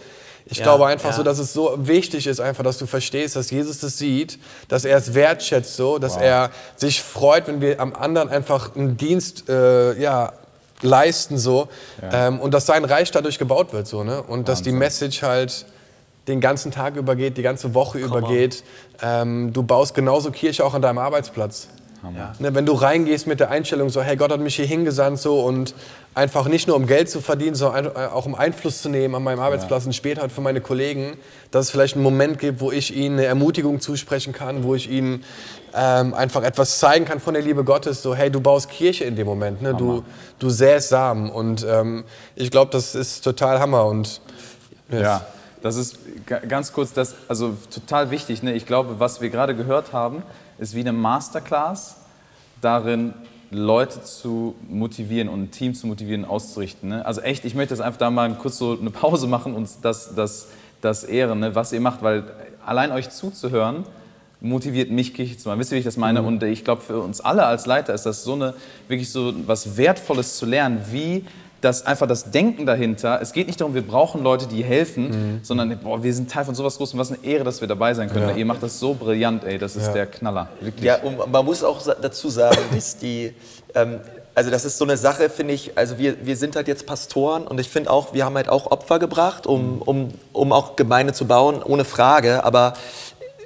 [0.46, 1.16] ich ja, glaube einfach ja.
[1.16, 4.84] so, dass es so wichtig ist, einfach, dass du verstehst, dass Jesus das sieht, dass
[4.84, 6.22] er es wertschätzt, so, dass wow.
[6.22, 10.34] er sich freut, wenn wir am anderen einfach einen Dienst äh, ja,
[10.84, 11.70] leisten so
[12.02, 12.28] ja.
[12.28, 14.46] ähm, und dass sein Reich dadurch gebaut wird so ne und Wahnsinn.
[14.46, 15.66] dass die Message halt
[16.28, 18.64] den ganzen Tag übergeht, die ganze Woche Come übergeht.
[19.02, 21.68] Ähm, du baust genauso Kirche auch an deinem Arbeitsplatz.
[22.16, 22.34] Ja.
[22.40, 25.40] Ne, wenn du reingehst mit der Einstellung so, hey, Gott hat mich hier hingesandt so
[25.40, 25.74] und
[26.14, 29.24] einfach nicht nur um Geld zu verdienen, sondern äh, auch um Einfluss zu nehmen an
[29.24, 29.88] meinem Arbeitsplatz ja.
[29.88, 31.18] und später halt für meine Kollegen,
[31.52, 34.90] dass es vielleicht einen Moment gibt, wo ich ihnen eine Ermutigung zusprechen kann, wo ich
[34.90, 35.24] ihnen
[35.76, 39.16] ähm, einfach etwas zeigen kann von der Liebe Gottes, so hey, du baust Kirche in
[39.16, 39.74] dem Moment, ne?
[39.74, 40.04] du,
[40.40, 42.04] du säst Samen und ähm,
[42.36, 44.22] ich glaube, das ist total Hammer und
[44.90, 45.02] yes.
[45.02, 45.26] ja.
[45.64, 48.44] Das ist ganz kurz, das, also total wichtig.
[48.44, 48.54] Ne?
[48.54, 50.22] Ich glaube, was wir gerade gehört haben,
[50.58, 51.96] ist wie eine Masterclass
[52.60, 53.14] darin,
[53.50, 56.90] Leute zu motivieren und ein Team zu motivieren, auszurichten.
[56.90, 57.06] Ne?
[57.06, 60.14] Also echt, ich möchte jetzt einfach da mal kurz so eine Pause machen und das,
[60.14, 60.50] das,
[60.82, 61.56] das ehren, ne?
[61.56, 62.26] was ihr macht, weil
[62.66, 63.86] allein euch zuzuhören,
[64.44, 65.60] motiviert mich, Kirche zu machen.
[65.60, 66.22] Wisst ihr, wie ich das meine?
[66.22, 66.28] Mhm.
[66.28, 68.54] Und ich glaube, für uns alle als Leiter ist das so eine,
[68.88, 71.26] wirklich so was Wertvolles zu lernen, wie
[71.62, 73.22] das einfach das Denken dahinter.
[73.22, 75.40] Es geht nicht darum, wir brauchen Leute, die helfen, mhm.
[75.44, 77.00] sondern boah, wir sind Teil von sowas Großem.
[77.00, 78.30] Was eine Ehre, dass wir dabei sein können.
[78.30, 78.36] Ja.
[78.36, 79.58] Ihr macht das so brillant, ey.
[79.58, 79.94] Das ist ja.
[79.94, 80.50] der Knaller.
[80.60, 80.84] Wirklich.
[80.84, 83.34] Ja, und man muss auch dazu sagen, dass die
[83.74, 84.02] ähm,
[84.36, 87.46] also das ist so eine Sache, finde ich, also wir, wir sind halt jetzt Pastoren
[87.46, 91.14] und ich finde auch, wir haben halt auch Opfer gebracht, um, um, um auch Gemeinde
[91.14, 92.74] zu bauen, ohne Frage, aber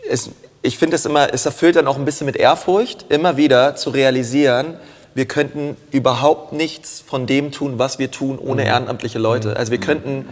[0.10, 0.30] es,
[0.62, 3.90] ich finde es immer, es erfüllt dann auch ein bisschen mit Ehrfurcht, immer wieder zu
[3.90, 4.78] realisieren,
[5.18, 8.68] wir könnten überhaupt nichts von dem tun, was wir tun, ohne mhm.
[8.68, 9.50] ehrenamtliche Leute.
[9.50, 9.58] Mhm.
[9.58, 10.30] Also wir könnten,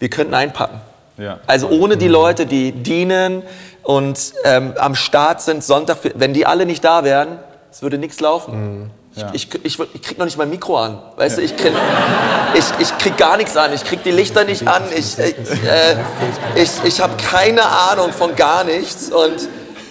[0.00, 0.80] wir könnten einpacken.
[1.18, 1.38] Ja.
[1.46, 2.12] Also ohne die mhm.
[2.12, 3.44] Leute, die dienen
[3.84, 7.38] und ähm, am Start sind Sonntag, wenn die alle nicht da wären,
[7.70, 8.90] es würde nichts laufen.
[9.14, 9.30] Ja.
[9.32, 10.98] Ich, ich, ich, ich, krieg noch nicht mein Mikro an.
[11.16, 11.40] Weißt ja.
[11.40, 11.72] du, ich krieg,
[12.54, 13.72] ich, ich krieg gar nichts an.
[13.72, 14.82] Ich krieg die Lichter nicht an.
[14.96, 15.34] Ich, ich,
[15.64, 15.96] äh,
[16.56, 19.12] ich, ich habe keine Ahnung von gar nichts.
[19.12, 19.48] Und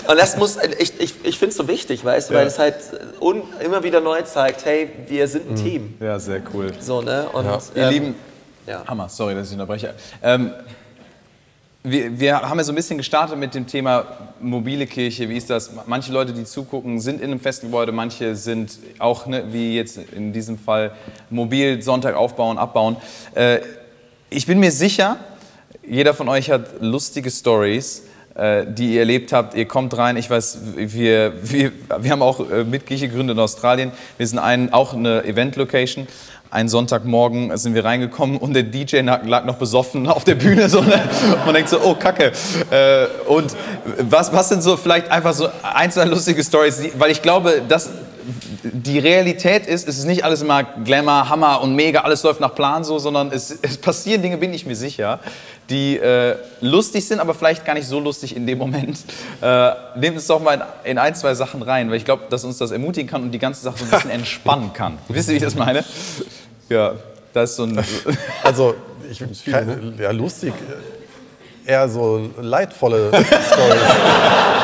[0.08, 2.40] und das muss, ich, ich, ich finde es so wichtig, weißt du, ja.
[2.40, 2.76] weil es halt
[3.20, 5.64] un, immer wieder neu zeigt, hey, wir sind ein mhm.
[5.64, 5.94] Team.
[6.00, 6.72] Ja, sehr cool.
[6.80, 7.28] So, ne?
[7.32, 7.60] Und, ja.
[7.76, 8.16] Ihr ähm, Lieben,
[8.68, 8.86] ja.
[8.86, 9.94] Hammer, sorry, dass ich unterbreche.
[10.22, 10.52] Ähm,
[11.84, 14.06] wir, wir, haben ja so ein bisschen gestartet mit dem Thema
[14.40, 15.28] mobile Kirche.
[15.28, 15.72] Wie ist das?
[15.86, 19.98] Manche Leute, die zugucken, sind in einem festen Gebäude, manche sind auch, ne, wie jetzt
[19.98, 20.92] in diesem Fall,
[21.30, 22.96] mobil Sonntag aufbauen, abbauen.
[23.36, 23.60] Äh,
[24.30, 25.18] ich bin mir sicher,
[25.86, 28.04] jeder von euch hat lustige Stories
[28.36, 29.54] die ihr erlebt habt.
[29.54, 33.92] Ihr kommt rein, ich weiß, wir, wir, wir haben auch äh, Mitglieder gegründet in Australien.
[34.18, 36.08] Wir sind ein, auch eine Event-Location.
[36.50, 40.70] Einen Sonntagmorgen sind wir reingekommen und der DJ lag noch besoffen auf der Bühne.
[40.74, 41.02] So, ne?
[41.46, 42.32] Man denkt so, oh Kacke.
[42.70, 43.56] Äh, und
[43.98, 46.82] was, was sind so vielleicht einfach so ein, zwei lustige Stories?
[46.98, 47.90] Weil ich glaube, dass
[48.64, 52.56] die Realität ist, es ist nicht alles immer Glamour, Hammer und mega, alles läuft nach
[52.56, 55.20] Plan so, sondern es, es passieren Dinge, bin ich mir sicher,
[55.70, 59.00] die äh, lustig sind, aber vielleicht gar nicht so lustig in dem Moment.
[59.42, 62.44] Äh, nehmt es doch mal in, in, ein, zwei Sachen rein, weil ich glaube, dass
[62.44, 64.98] uns das ermutigen kann und die ganze Sache so ein bisschen entspannen kann.
[65.08, 65.84] Wisst ihr, wie ich das meine?
[66.70, 66.94] Ja,
[67.34, 67.84] das ist so ein...
[68.44, 68.76] Also,
[69.10, 70.54] ich, kein, ja, lustig,
[71.66, 73.82] eher so leidvolle Storys.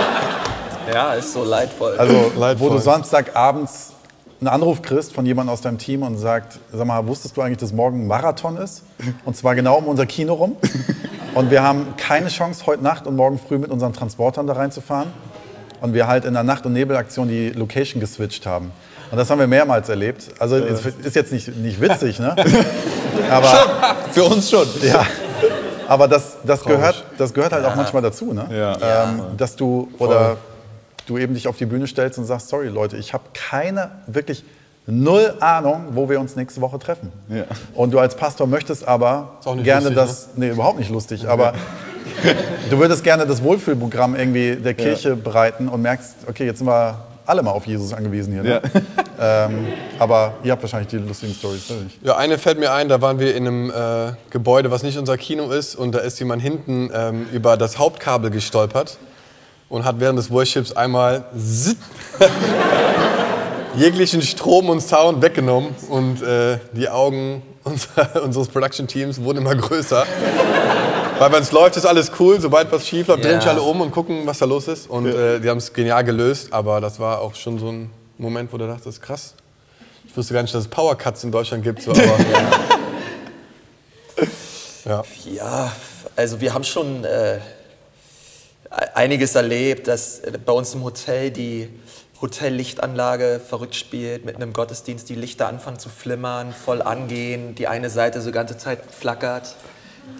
[0.93, 1.97] Ja, ist so leidvoll.
[1.97, 2.69] Also, leidvoll.
[2.69, 3.93] wo du Samstagabends
[4.39, 7.57] einen Anruf kriegst von jemandem aus deinem Team und sagt, sag mal, wusstest du eigentlich,
[7.57, 8.83] dass morgen ein Marathon ist?
[9.25, 10.55] Und zwar genau um unser Kino rum.
[11.35, 15.09] Und wir haben keine Chance, heute Nacht und morgen früh mit unseren Transportern da reinzufahren.
[15.81, 18.71] Und wir halt in der Nacht- und Nebelaktion die Location geswitcht haben.
[19.11, 20.25] Und das haben wir mehrmals erlebt.
[20.39, 22.35] Also ist jetzt nicht, nicht witzig, ne?
[23.29, 23.69] Aber schon.
[24.11, 24.67] Für uns schon.
[24.81, 25.05] Ja.
[25.87, 28.47] Aber das, das, gehört, das gehört halt auch manchmal dazu, ne?
[28.51, 29.05] Ja.
[29.05, 30.37] Ähm, dass du, oder
[31.09, 34.43] du eben dich auf die Bühne stellst und sagst, sorry Leute, ich habe keine, wirklich
[34.85, 37.11] null Ahnung, wo wir uns nächste Woche treffen.
[37.29, 37.43] Ja.
[37.73, 40.45] Und du als Pastor möchtest aber gerne lustig, das, ne?
[40.45, 41.53] nee, überhaupt nicht lustig, aber
[42.69, 45.15] du würdest gerne das Wohlfühlprogramm irgendwie der Kirche ja.
[45.15, 48.43] bereiten und merkst, okay, jetzt sind wir alle mal auf Jesus angewiesen hier.
[48.43, 48.61] Ne?
[49.19, 49.45] Ja.
[49.45, 49.67] ähm,
[49.99, 51.71] aber ihr habt wahrscheinlich die lustigen Stories.
[52.01, 55.17] Ja, eine fällt mir ein, da waren wir in einem äh, Gebäude, was nicht unser
[55.17, 58.97] Kino ist und da ist jemand hinten ähm, über das Hauptkabel gestolpert
[59.69, 61.25] und hat während des Worships einmal
[63.75, 70.05] jeglichen Strom und Sound weggenommen und äh, die Augen unser, unseres Production-Teams wurden immer größer.
[71.19, 72.39] Weil wenn es läuft, ist alles cool.
[72.39, 73.29] Sobald was schief läuft, ja.
[73.29, 74.89] drehen sich alle um und gucken, was da los ist.
[74.89, 76.53] Und äh, die haben es genial gelöst.
[76.53, 79.35] Aber das war auch schon so ein Moment, wo du dachtest, krass.
[80.05, 81.81] Ich wusste gar nicht, dass es Power Cuts in Deutschland gibt.
[81.81, 82.01] So, aber,
[84.85, 85.03] ja.
[85.25, 85.71] ja,
[86.15, 87.39] also wir haben schon äh,
[88.69, 91.69] einiges erlebt, dass bei uns im Hotel die
[92.21, 97.89] Hotellichtanlage verrückt spielt, mit einem Gottesdienst die Lichter anfangen zu flimmern, voll angehen, die eine
[97.89, 99.55] Seite so die ganze Zeit flackert,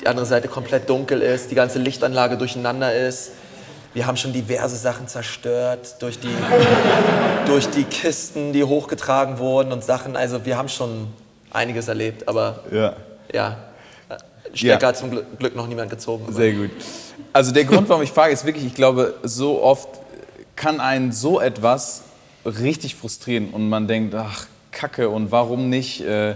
[0.01, 3.31] die andere Seite komplett dunkel ist, die ganze Lichtanlage durcheinander ist.
[3.93, 6.33] Wir haben schon diverse Sachen zerstört durch die,
[7.47, 10.15] durch die Kisten, die hochgetragen wurden und Sachen.
[10.15, 11.07] Also wir haben schon
[11.51, 12.95] einiges erlebt, aber ja,
[13.33, 13.57] ja
[14.53, 14.87] Stecker ja.
[14.87, 16.31] hat zum Glück noch niemand gezogen.
[16.33, 16.71] Sehr gut.
[17.33, 19.89] Also der Grund, warum ich frage, ist wirklich, ich glaube, so oft
[20.55, 22.03] kann einen so etwas
[22.45, 26.01] richtig frustrieren und man denkt, ach, Kacke und warum nicht?
[26.01, 26.35] Äh,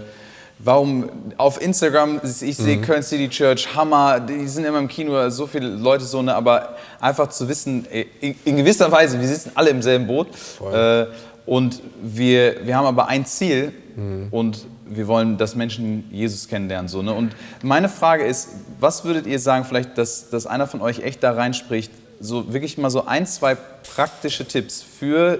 [0.58, 2.82] warum auf Instagram, ich sehe mhm.
[2.82, 6.76] Köln City Church, Hammer, die sind immer im Kino, so viele Leute so, ne, aber
[7.00, 7.86] einfach zu wissen,
[8.20, 10.28] in, in gewisser Weise, wir sitzen alle im selben Boot
[10.72, 11.06] äh,
[11.46, 14.28] und wir, wir haben aber ein Ziel mhm.
[14.30, 16.88] und wir wollen, dass Menschen Jesus kennenlernen.
[16.88, 17.12] So, ne?
[17.12, 18.48] Und meine Frage ist,
[18.80, 22.78] was würdet ihr sagen, vielleicht, dass, dass einer von euch echt da reinspricht, so wirklich
[22.78, 25.38] mal so ein, zwei praktische Tipps für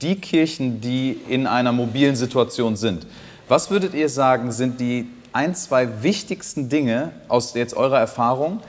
[0.00, 3.06] die Kirchen, die in einer mobilen Situation sind.
[3.48, 8.60] Was würdet ihr sagen, sind die ein, zwei wichtigsten Dinge aus jetzt eurer Erfahrung,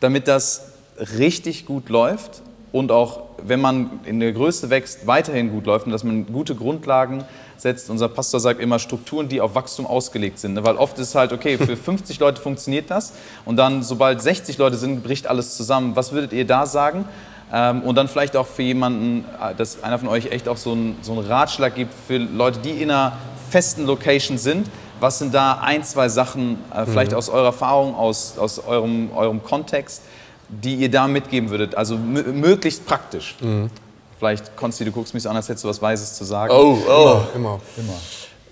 [0.00, 0.72] damit das
[1.18, 5.92] richtig gut läuft und auch, wenn man in der Größe wächst, weiterhin gut läuft und
[5.92, 7.24] dass man gute Grundlagen
[7.60, 7.90] setzt.
[7.90, 10.54] Unser Pastor sagt immer Strukturen, die auf Wachstum ausgelegt sind.
[10.54, 10.64] Ne?
[10.64, 13.12] Weil oft ist halt, okay, für 50 Leute funktioniert das
[13.44, 15.96] und dann, sobald 60 Leute sind, bricht alles zusammen.
[15.96, 17.04] Was würdet ihr da sagen?
[17.52, 20.72] Ähm, und dann vielleicht auch für jemanden, äh, dass einer von euch echt auch so
[20.72, 23.16] einen, so einen Ratschlag gibt für Leute, die in einer
[23.50, 24.68] festen Location sind.
[25.00, 27.18] Was sind da ein, zwei Sachen, äh, vielleicht mhm.
[27.18, 30.02] aus eurer Erfahrung, aus, aus eurem, eurem Kontext,
[30.48, 31.74] die ihr da mitgeben würdet?
[31.74, 33.36] Also möglichst praktisch.
[33.40, 33.70] Mhm.
[34.18, 36.52] Vielleicht, Konsti, du guckst mich so an, als hättest du was Weises zu sagen.
[36.52, 37.20] Oh, oh.
[37.34, 38.00] Immer, immer.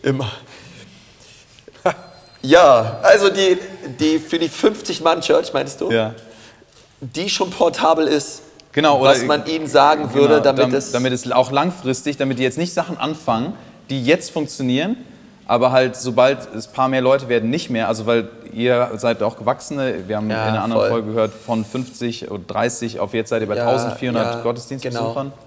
[0.02, 0.30] Immer.
[1.84, 1.94] immer.
[2.42, 3.58] ja, also die,
[3.98, 5.90] die für die 50-Mann-Church, meinst du?
[5.90, 6.14] Ja.
[7.00, 8.42] Die schon portabel ist.
[8.72, 10.92] Genau, was man ihnen sagen genau, würde, damit, damit es.
[10.92, 13.54] Damit es auch langfristig, damit die jetzt nicht Sachen anfangen,
[13.88, 14.96] die jetzt funktionieren,
[15.46, 17.88] aber halt sobald es ein paar mehr Leute werden, nicht mehr.
[17.88, 20.90] Also weil ihr seid auch Gewachsene, wir haben ja, in einer anderen voll.
[20.90, 25.32] Folge gehört, von 50 oder 30 auf jetzt seid ihr bei ja, 1400 ja, Gottesdienstbesuchern.
[25.32, 25.45] Genau.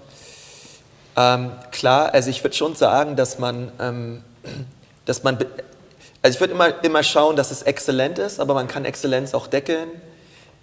[1.20, 4.22] Ähm, klar, also ich würde schon sagen, dass man, ähm,
[5.04, 5.36] dass man,
[6.22, 9.46] also ich würde immer, immer schauen, dass es exzellent ist, aber man kann Exzellenz auch
[9.46, 9.88] deckeln.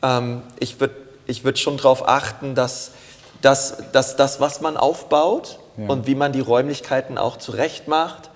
[0.01, 0.95] Ähm, ich würde
[1.27, 2.91] ich würd schon darauf achten, dass,
[3.41, 5.89] dass, dass das, was man aufbaut ja.
[5.89, 8.29] und wie man die Räumlichkeiten auch zurecht macht,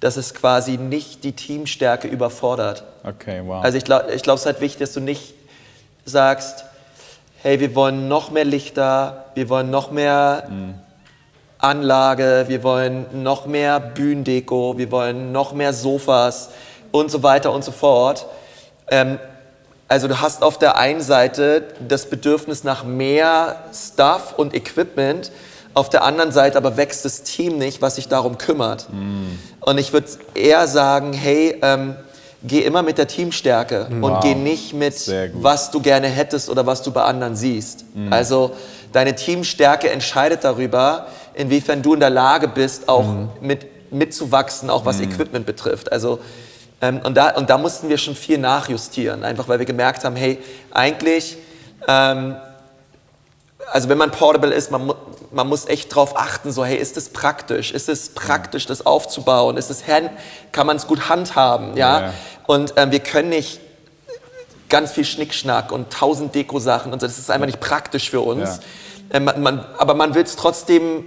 [0.00, 2.84] dass es quasi nicht die Teamstärke überfordert.
[3.04, 3.62] Okay, wow.
[3.62, 5.34] Also ich glaube, ich glaub, es ist halt wichtig, dass du nicht
[6.06, 6.64] sagst,
[7.42, 10.48] hey, wir wollen noch mehr Lichter, wir wollen noch mehr...
[10.48, 10.81] Mhm
[11.62, 16.50] Anlage, wir wollen noch mehr Bühnendeko, wir wollen noch mehr Sofas
[16.90, 18.26] und so weiter und so fort.
[18.88, 19.18] Ähm,
[19.86, 25.30] also du hast auf der einen Seite das Bedürfnis nach mehr Stuff und Equipment,
[25.74, 28.88] auf der anderen Seite aber wächst das Team nicht, was sich darum kümmert.
[28.90, 29.38] Mm.
[29.60, 31.94] Und ich würde eher sagen, hey, ähm,
[32.42, 34.10] geh immer mit der Teamstärke wow.
[34.10, 37.84] und geh nicht mit, was du gerne hättest oder was du bei anderen siehst.
[37.94, 38.12] Mm.
[38.12, 38.52] Also
[38.92, 43.28] deine Teamstärke entscheidet darüber, inwiefern du in der Lage bist, auch mhm.
[43.40, 45.04] mit, mitzuwachsen, auch was mhm.
[45.04, 45.92] Equipment betrifft.
[45.92, 46.18] Also,
[46.80, 50.16] ähm, und, da, und da mussten wir schon viel nachjustieren, einfach weil wir gemerkt haben,
[50.16, 50.38] hey,
[50.72, 51.36] eigentlich,
[51.86, 52.36] ähm,
[53.70, 54.92] also wenn man portable ist, man,
[55.30, 57.72] man muss echt darauf achten, so hey, ist es praktisch?
[57.72, 59.56] Ist es praktisch, das aufzubauen?
[59.56, 59.84] Ist es
[60.50, 61.76] kann man es gut handhaben?
[61.76, 62.00] Ja.
[62.00, 62.12] ja.
[62.46, 63.60] Und ähm, wir können nicht
[64.68, 67.06] ganz viel Schnickschnack und tausend Deko-Sachen und so.
[67.06, 68.60] Das ist einfach nicht praktisch für uns.
[69.12, 69.18] Ja.
[69.18, 71.04] Ähm, man, aber man will es trotzdem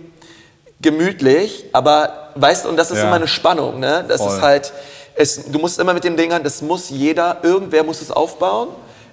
[0.81, 3.05] gemütlich, aber weißt du, und das ist ja.
[3.05, 4.05] immer eine Spannung, ne?
[4.07, 4.33] Das Voll.
[4.33, 4.73] ist halt,
[5.15, 8.69] es, du musst immer mit dem Ding an, das muss jeder, irgendwer muss es aufbauen,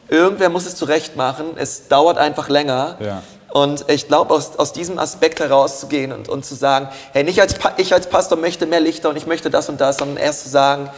[0.09, 2.97] irgendwer muss es zurecht machen, es dauert einfach länger.
[3.01, 3.23] Ja.
[3.53, 7.57] Und ich glaube, aus, aus diesem Aspekt herauszugehen und, und zu sagen, hey, nicht als,
[7.77, 10.49] ich als Pastor möchte mehr Lichter und ich möchte das und das, sondern erst zu
[10.49, 10.89] sagen,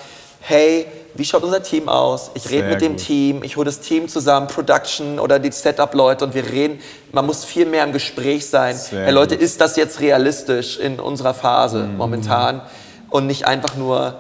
[0.41, 2.31] hey, wie schaut unser Team aus?
[2.35, 3.07] Ich rede mit dem gut.
[3.07, 6.81] Team, ich hole das Team zusammen, Production oder die Setup-Leute und wir reden.
[7.13, 8.77] Man muss viel mehr im Gespräch sein.
[8.91, 9.45] Hey Leute, gut.
[9.45, 11.97] ist das jetzt realistisch in unserer Phase mhm.
[11.97, 12.63] momentan?
[13.11, 14.17] Und nicht einfach nur,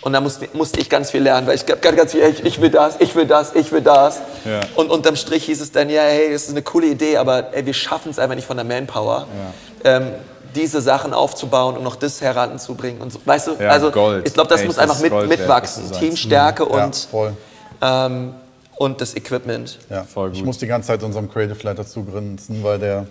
[0.00, 2.60] und da musste, musste ich ganz viel lernen, weil ich ganz, ganz viel, ich, ich
[2.60, 4.20] will das, ich will das, ich will das.
[4.46, 4.60] Ja.
[4.76, 7.66] Und unterm Strich hieß es dann, ja, hey, das ist eine coole Idee, aber ey,
[7.66, 9.26] wir schaffen es einfach nicht von der Manpower.
[9.84, 9.96] Ja.
[9.96, 10.12] Ähm,
[10.54, 13.00] diese Sachen aufzubauen und noch das heranzubringen.
[13.02, 13.20] Und so.
[13.24, 14.26] Weißt du, ja, also Gold.
[14.26, 15.90] ich glaube, das Ey, muss das einfach mit, mitwachsen.
[15.92, 16.70] Teamstärke mhm.
[16.70, 17.08] und,
[17.80, 18.34] ja, ähm,
[18.76, 19.78] und das Equipment.
[19.90, 20.38] Ja, voll gut.
[20.38, 23.06] Ich muss die ganze Zeit unserem Creative Leiter zugrinsen, weil der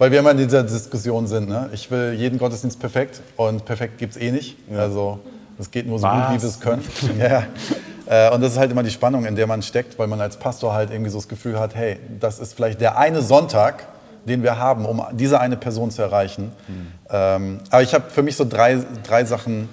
[0.00, 1.50] weil wir immer in dieser Diskussion sind.
[1.50, 1.68] Ne?
[1.74, 4.56] Ich will jeden Gottesdienst perfekt und perfekt gibt es eh nicht.
[4.72, 4.78] Ja.
[4.78, 5.18] Also
[5.58, 6.28] es geht nur so Was?
[6.28, 6.82] gut, wie wir es können.
[7.18, 7.42] ja.
[8.06, 10.38] Äh, und das ist halt immer die Spannung, in der man steckt, weil man als
[10.38, 13.88] Pastor halt irgendwie so das Gefühl hat, hey, das ist vielleicht der eine Sonntag,
[14.24, 16.52] den wir haben, um diese eine Person zu erreichen.
[16.68, 16.86] Mhm.
[17.10, 19.68] Ähm, aber ich habe für mich so drei, drei Sachen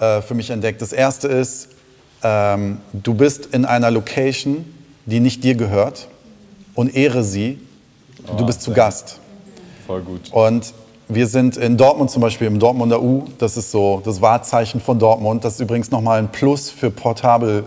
[0.00, 0.80] äh, für mich entdeckt.
[0.80, 1.68] Das erste ist,
[2.22, 4.64] ähm, du bist in einer Location,
[5.06, 6.08] die nicht dir gehört
[6.74, 7.58] und ehre sie.
[8.26, 9.18] Oh, du bist zu Gast.
[9.86, 10.32] Voll gut.
[10.32, 10.72] Und
[11.08, 14.98] wir sind in Dortmund zum Beispiel, im Dortmunder U, das ist so das Wahrzeichen von
[14.98, 15.44] Dortmund.
[15.44, 17.64] Das ist übrigens nochmal ein Plus für portable,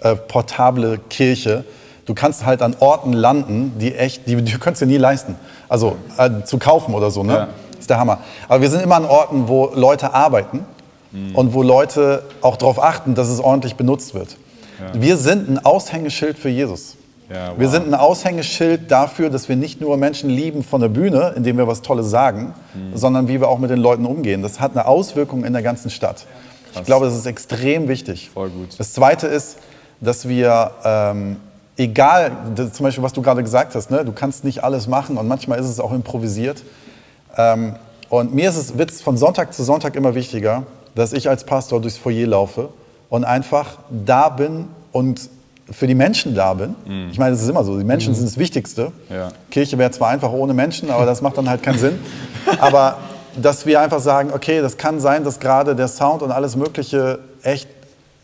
[0.00, 1.64] äh, portable Kirche.
[2.10, 5.36] Du kannst halt an Orten landen, die echt, die, die kannst du dir nie leisten.
[5.68, 7.32] Also äh, zu kaufen oder so, ne?
[7.32, 7.48] Ja.
[7.70, 8.18] Das ist der Hammer.
[8.48, 10.64] Aber wir sind immer an Orten, wo Leute arbeiten
[11.12, 11.36] mhm.
[11.36, 14.36] und wo Leute auch darauf achten, dass es ordentlich benutzt wird.
[14.80, 15.00] Ja.
[15.00, 16.96] Wir sind ein Aushängeschild für Jesus.
[17.32, 17.60] Ja, wow.
[17.60, 21.58] Wir sind ein Aushängeschild dafür, dass wir nicht nur Menschen lieben von der Bühne, indem
[21.58, 22.96] wir was Tolles sagen, mhm.
[22.96, 24.42] sondern wie wir auch mit den Leuten umgehen.
[24.42, 26.26] Das hat eine Auswirkung in der ganzen Stadt.
[26.72, 26.80] Krass.
[26.80, 28.30] Ich glaube, das ist extrem wichtig.
[28.34, 28.70] Voll gut.
[28.78, 29.58] Das Zweite ist,
[30.00, 31.36] dass wir, ähm,
[31.80, 35.16] egal, das, zum Beispiel, was du gerade gesagt hast, ne, du kannst nicht alles machen
[35.16, 36.62] und manchmal ist es auch improvisiert.
[37.36, 37.76] Ähm,
[38.10, 40.64] und mir ist es Witz von Sonntag zu Sonntag immer wichtiger,
[40.94, 42.68] dass ich als Pastor durchs Foyer laufe
[43.08, 45.30] und einfach da bin und
[45.70, 46.74] für die Menschen da bin.
[46.84, 47.08] Mhm.
[47.12, 48.16] Ich meine, es ist immer so, die Menschen mhm.
[48.16, 48.92] sind das Wichtigste.
[49.08, 49.28] Ja.
[49.50, 51.98] Kirche wäre zwar einfach ohne Menschen, aber das macht dann halt keinen Sinn.
[52.58, 52.98] Aber
[53.40, 57.20] dass wir einfach sagen, okay, das kann sein, dass gerade der Sound und alles Mögliche
[57.42, 57.68] echt,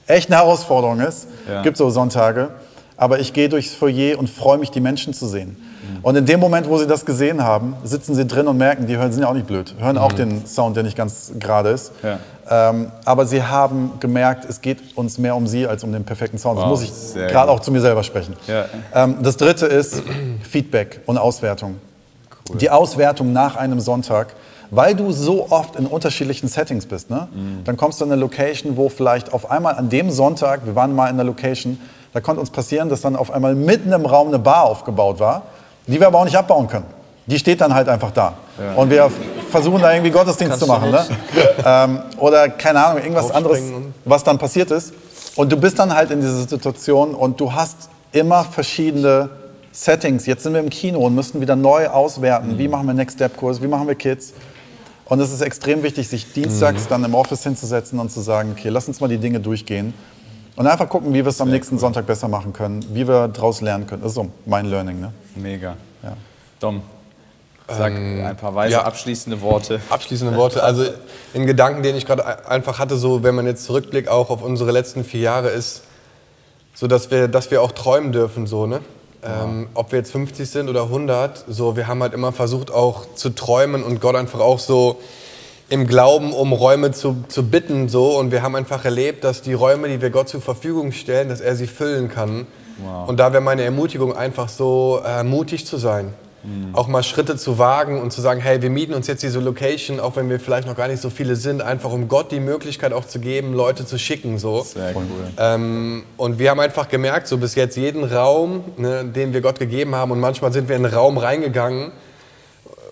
[0.08, 1.28] echt eine Herausforderung ist.
[1.48, 1.62] Ja.
[1.62, 2.48] Gibt so Sonntage.
[2.96, 5.56] Aber ich gehe durchs Foyer und freue mich, die Menschen zu sehen.
[6.02, 8.96] Und in dem Moment, wo sie das gesehen haben, sitzen sie drin und merken, die
[8.96, 10.16] hören, sind ja auch nicht blöd, hören auch mhm.
[10.16, 11.92] den Sound, der nicht ganz gerade ist.
[12.02, 12.18] Ja.
[12.48, 16.38] Ähm, aber sie haben gemerkt, es geht uns mehr um sie als um den perfekten
[16.38, 16.58] Sound.
[16.58, 18.34] Wow, das muss ich gerade auch zu mir selber sprechen.
[18.46, 18.66] Ja.
[18.94, 20.02] Ähm, das dritte ist
[20.48, 21.76] Feedback und Auswertung.
[22.48, 22.58] Cool.
[22.58, 24.34] Die Auswertung nach einem Sonntag
[24.70, 27.08] weil du so oft in unterschiedlichen Settings bist.
[27.08, 27.28] Ne?
[27.32, 27.62] Mhm.
[27.62, 30.92] Dann kommst du in eine Location, wo vielleicht auf einmal an dem Sonntag, wir waren
[30.92, 31.78] mal in einer Location,
[32.12, 35.42] da konnte uns passieren, dass dann auf einmal mitten im Raum eine Bar aufgebaut war
[35.86, 36.86] die wir aber auch nicht abbauen können.
[37.26, 38.34] Die steht dann halt einfach da.
[38.58, 38.74] Ja.
[38.74, 39.10] Und wir
[39.50, 40.90] versuchen da irgendwie Gottesdienst Kannst zu machen.
[40.90, 41.04] Ne?
[41.64, 43.60] ähm, oder keine Ahnung, irgendwas anderes,
[44.04, 44.92] was dann passiert ist.
[45.34, 49.28] Und du bist dann halt in dieser Situation und du hast immer verschiedene
[49.72, 50.26] Settings.
[50.26, 52.54] Jetzt sind wir im Kino und müssen wieder neu auswerten.
[52.54, 52.58] Mhm.
[52.58, 53.60] Wie machen wir Next Step Kurs?
[53.60, 54.32] Wie machen wir Kids?
[55.04, 56.88] Und es ist extrem wichtig, sich dienstags mhm.
[56.88, 59.94] dann im Office hinzusetzen und zu sagen, okay, lass uns mal die Dinge durchgehen.
[60.56, 61.80] Und einfach gucken, wie wir es am nächsten cool.
[61.80, 64.02] Sonntag besser machen können, wie wir daraus lernen können.
[64.02, 65.00] Das ist so mein Learning.
[65.00, 65.12] Ne?
[65.34, 65.76] Mega.
[66.02, 66.16] Ja.
[66.58, 66.82] Dom,
[67.68, 69.80] sag ähm, ein paar weise ja, abschließende Worte.
[69.90, 70.62] Abschließende Worte.
[70.62, 70.84] Also
[71.34, 74.72] in Gedanken, den ich gerade einfach hatte, so wenn man jetzt zurückblickt auch auf unsere
[74.72, 75.82] letzten vier Jahre, ist
[76.74, 78.80] so, dass wir, dass wir auch träumen dürfen, so ne.
[79.22, 83.06] Ähm, ob wir jetzt 50 sind oder 100, so wir haben halt immer versucht auch
[83.16, 85.00] zu träumen und Gott einfach auch so
[85.68, 89.52] im Glauben um Räume zu, zu bitten so und wir haben einfach erlebt, dass die
[89.52, 92.46] Räume, die wir Gott zur Verfügung stellen, dass er sie füllen kann.
[92.78, 93.08] Wow.
[93.08, 96.12] Und da wäre meine Ermutigung einfach so äh, mutig zu sein,
[96.44, 96.74] mhm.
[96.74, 99.98] auch mal Schritte zu wagen und zu sagen, hey, wir mieten uns jetzt diese Location,
[99.98, 102.92] auch wenn wir vielleicht noch gar nicht so viele sind, einfach um Gott die Möglichkeit
[102.92, 104.62] auch zu geben, Leute zu schicken so.
[104.62, 105.04] Sehr cool.
[105.38, 109.58] Ähm, und wir haben einfach gemerkt, so bis jetzt jeden Raum, ne, den wir Gott
[109.58, 111.90] gegeben haben und manchmal sind wir in einen Raum reingegangen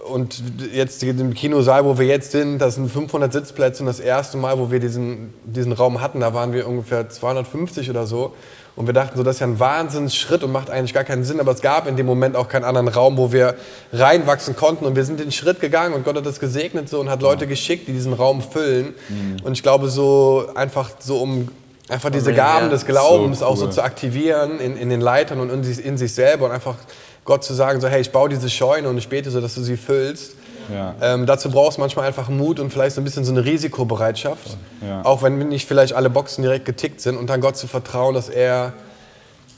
[0.04, 4.36] und jetzt im Kinosaal, wo wir jetzt sind, das sind 500 Sitzplätze und das erste
[4.36, 8.34] Mal, wo wir diesen, diesen Raum hatten, da waren wir ungefähr 250 oder so.
[8.76, 11.38] Und wir dachten so, das ist ja ein Wahnsinnsschritt und macht eigentlich gar keinen Sinn,
[11.38, 13.54] aber es gab in dem Moment auch keinen anderen Raum, wo wir
[13.92, 14.84] reinwachsen konnten.
[14.84, 17.46] Und wir sind den Schritt gegangen und Gott hat das gesegnet so und hat Leute
[17.46, 18.94] geschickt, die diesen Raum füllen.
[19.08, 19.36] Mhm.
[19.44, 21.48] Und ich glaube so einfach so um
[21.88, 23.52] einfach diese Gaben des Glaubens so cool.
[23.52, 26.52] auch so zu aktivieren in, in den Leitern und in sich, in sich selber und
[26.52, 26.76] einfach
[27.24, 29.62] Gott zu sagen, so hey, ich baue diese Scheune und ich bete so, dass du
[29.62, 30.36] sie füllst.
[30.72, 30.94] Ja.
[31.00, 34.56] Ähm, dazu brauchst du manchmal einfach Mut und vielleicht so ein bisschen so eine Risikobereitschaft.
[34.86, 35.04] Ja.
[35.04, 38.28] Auch wenn nicht vielleicht alle Boxen direkt getickt sind und dann Gott zu vertrauen, dass
[38.28, 38.72] er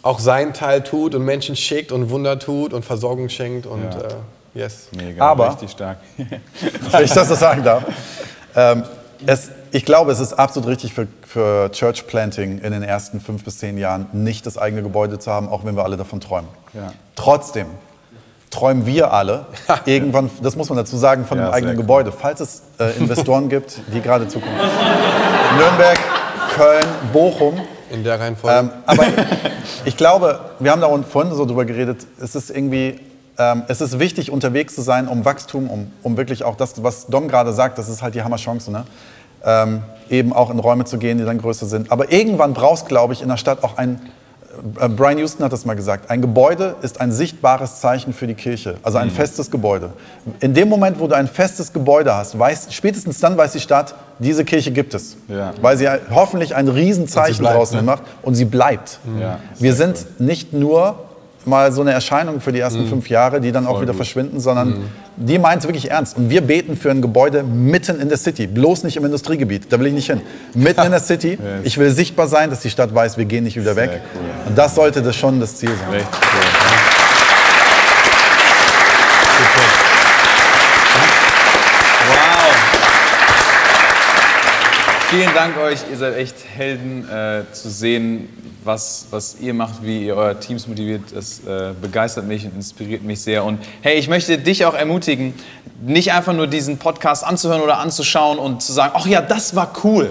[0.03, 4.01] auch seinen Teil tut und Menschen schickt und Wunder tut und Versorgung schenkt und ja.
[4.01, 4.15] äh,
[4.55, 4.89] yes.
[4.97, 5.99] Mega, Aber, richtig stark.
[6.17, 7.85] wenn ich das so sagen darf,
[8.57, 8.85] ähm,
[9.27, 13.45] es, ich glaube, es ist absolut richtig für, für Church Planting in den ersten fünf
[13.45, 16.49] bis zehn Jahren nicht das eigene Gebäude zu haben, auch wenn wir alle davon träumen.
[16.73, 16.95] Ja.
[17.15, 17.67] Trotzdem
[18.49, 19.45] träumen wir alle
[19.85, 22.11] irgendwann, das muss man dazu sagen, von ja, einem eigenen Gebäude.
[22.11, 24.57] Falls es äh, Investoren gibt, die gerade zukommen.
[25.59, 25.99] Nürnberg,
[26.55, 27.61] Köln, Bochum.
[27.91, 28.59] In der Reihenfolge.
[28.59, 29.05] Ähm, aber
[29.85, 32.99] ich glaube, wir haben da vorhin so drüber geredet, es ist irgendwie
[33.39, 37.07] ähm, es ist wichtig, unterwegs zu sein, um Wachstum, um, um wirklich auch das, was
[37.09, 38.87] Dom gerade sagt, das ist halt die Hammerchance, ne?
[39.47, 41.91] Ähm, eben auch in Räume zu gehen, die dann größer sind.
[41.91, 44.01] Aber irgendwann brauchst, glaube ich, in der Stadt auch ein
[44.81, 48.35] äh, Brian Houston hat das mal gesagt, ein Gebäude ist ein sichtbares Zeichen für die
[48.35, 49.13] Kirche, also ein mhm.
[49.13, 49.91] festes Gebäude.
[50.41, 53.95] In dem Moment, wo du ein festes Gebäude hast, weiß, spätestens dann weiß die Stadt,
[54.19, 55.17] diese Kirche gibt es.
[55.29, 55.53] Ja.
[55.61, 57.83] Weil sie hoffentlich ein Riesenzeichen bleibt, draußen ne?
[57.83, 58.99] macht und sie bleibt.
[59.21, 60.27] Ja, Wir sind cool.
[60.27, 61.06] nicht nur
[61.47, 62.89] mal so eine Erscheinung für die ersten mhm.
[62.89, 63.99] fünf Jahre, die dann Voll auch wieder gut.
[63.99, 64.85] verschwinden, sondern mhm.
[65.17, 66.17] die meint es wirklich ernst.
[66.17, 69.79] Und wir beten für ein Gebäude mitten in der City, bloß nicht im Industriegebiet, da
[69.79, 70.21] will ich nicht hin.
[70.55, 73.59] Mitten in der City, ich will sichtbar sein, dass die Stadt weiß, wir gehen nicht
[73.59, 73.91] wieder weg.
[74.15, 74.49] Cool.
[74.49, 75.91] Und das sollte das schon das Ziel sein.
[75.91, 76.77] Richtig cool.
[85.09, 88.29] Vielen Dank euch, ihr seid echt Helden äh, zu sehen,
[88.65, 91.03] was, was ihr macht, wie ihr euer Teams motiviert.
[91.15, 93.45] Das äh, begeistert mich und inspiriert mich sehr.
[93.45, 95.33] Und hey, ich möchte dich auch ermutigen,
[95.81, 99.73] nicht einfach nur diesen Podcast anzuhören oder anzuschauen und zu sagen, ach ja, das war
[99.85, 100.11] cool,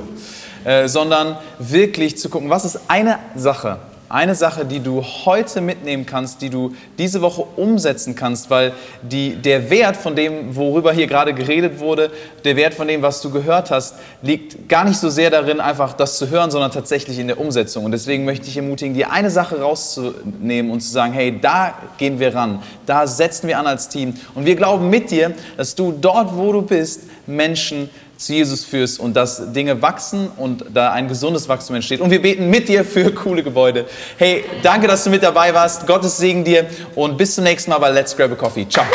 [0.64, 3.80] äh, sondern wirklich zu gucken, was ist eine Sache,
[4.16, 9.36] eine Sache, die du heute mitnehmen kannst, die du diese Woche umsetzen kannst, weil die,
[9.36, 12.10] der Wert von dem, worüber hier gerade geredet wurde,
[12.46, 15.92] der Wert von dem, was du gehört hast, liegt gar nicht so sehr darin, einfach
[15.92, 17.84] das zu hören, sondern tatsächlich in der Umsetzung.
[17.84, 22.18] Und deswegen möchte ich ermutigen, dir eine Sache rauszunehmen und zu sagen, hey, da gehen
[22.18, 24.14] wir ran, da setzen wir an als Team.
[24.34, 29.00] Und wir glauben mit dir, dass du dort, wo du bist, Menschen zu Jesus führst
[29.00, 32.02] und dass Dinge wachsen und da ein gesundes Wachstum entsteht.
[32.02, 33.86] Und wir beten mit dir für coole Gebäude.
[34.18, 35.88] Hey, danke, dass du mit dabei warst.
[35.88, 38.68] Gottes Segen dir und bis zum nächsten Mal bei Let's Grab a Coffee.
[38.68, 38.86] Ciao.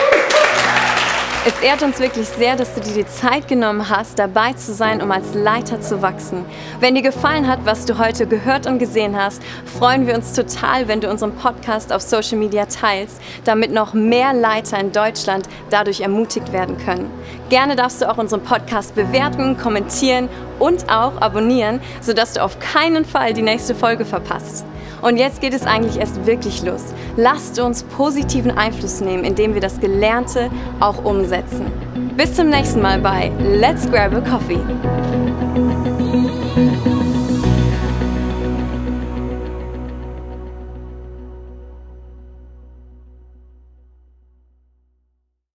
[1.46, 5.00] Es ehrt uns wirklich sehr, dass du dir die Zeit genommen hast, dabei zu sein,
[5.00, 6.44] um als Leiter zu wachsen.
[6.80, 10.86] Wenn dir gefallen hat, was du heute gehört und gesehen hast, freuen wir uns total,
[10.86, 16.02] wenn du unseren Podcast auf Social Media teilst, damit noch mehr Leiter in Deutschland dadurch
[16.02, 17.10] ermutigt werden können.
[17.48, 20.28] Gerne darfst du auch unseren Podcast bewerten, kommentieren
[20.58, 24.66] und auch abonnieren, sodass du auf keinen Fall die nächste Folge verpasst.
[25.02, 26.84] Und jetzt geht es eigentlich erst wirklich los.
[27.16, 31.66] Lasst uns positiven Einfluss nehmen, indem wir das Gelernte auch umsetzen.
[32.16, 34.60] Bis zum nächsten Mal bei Let's Grab a Coffee.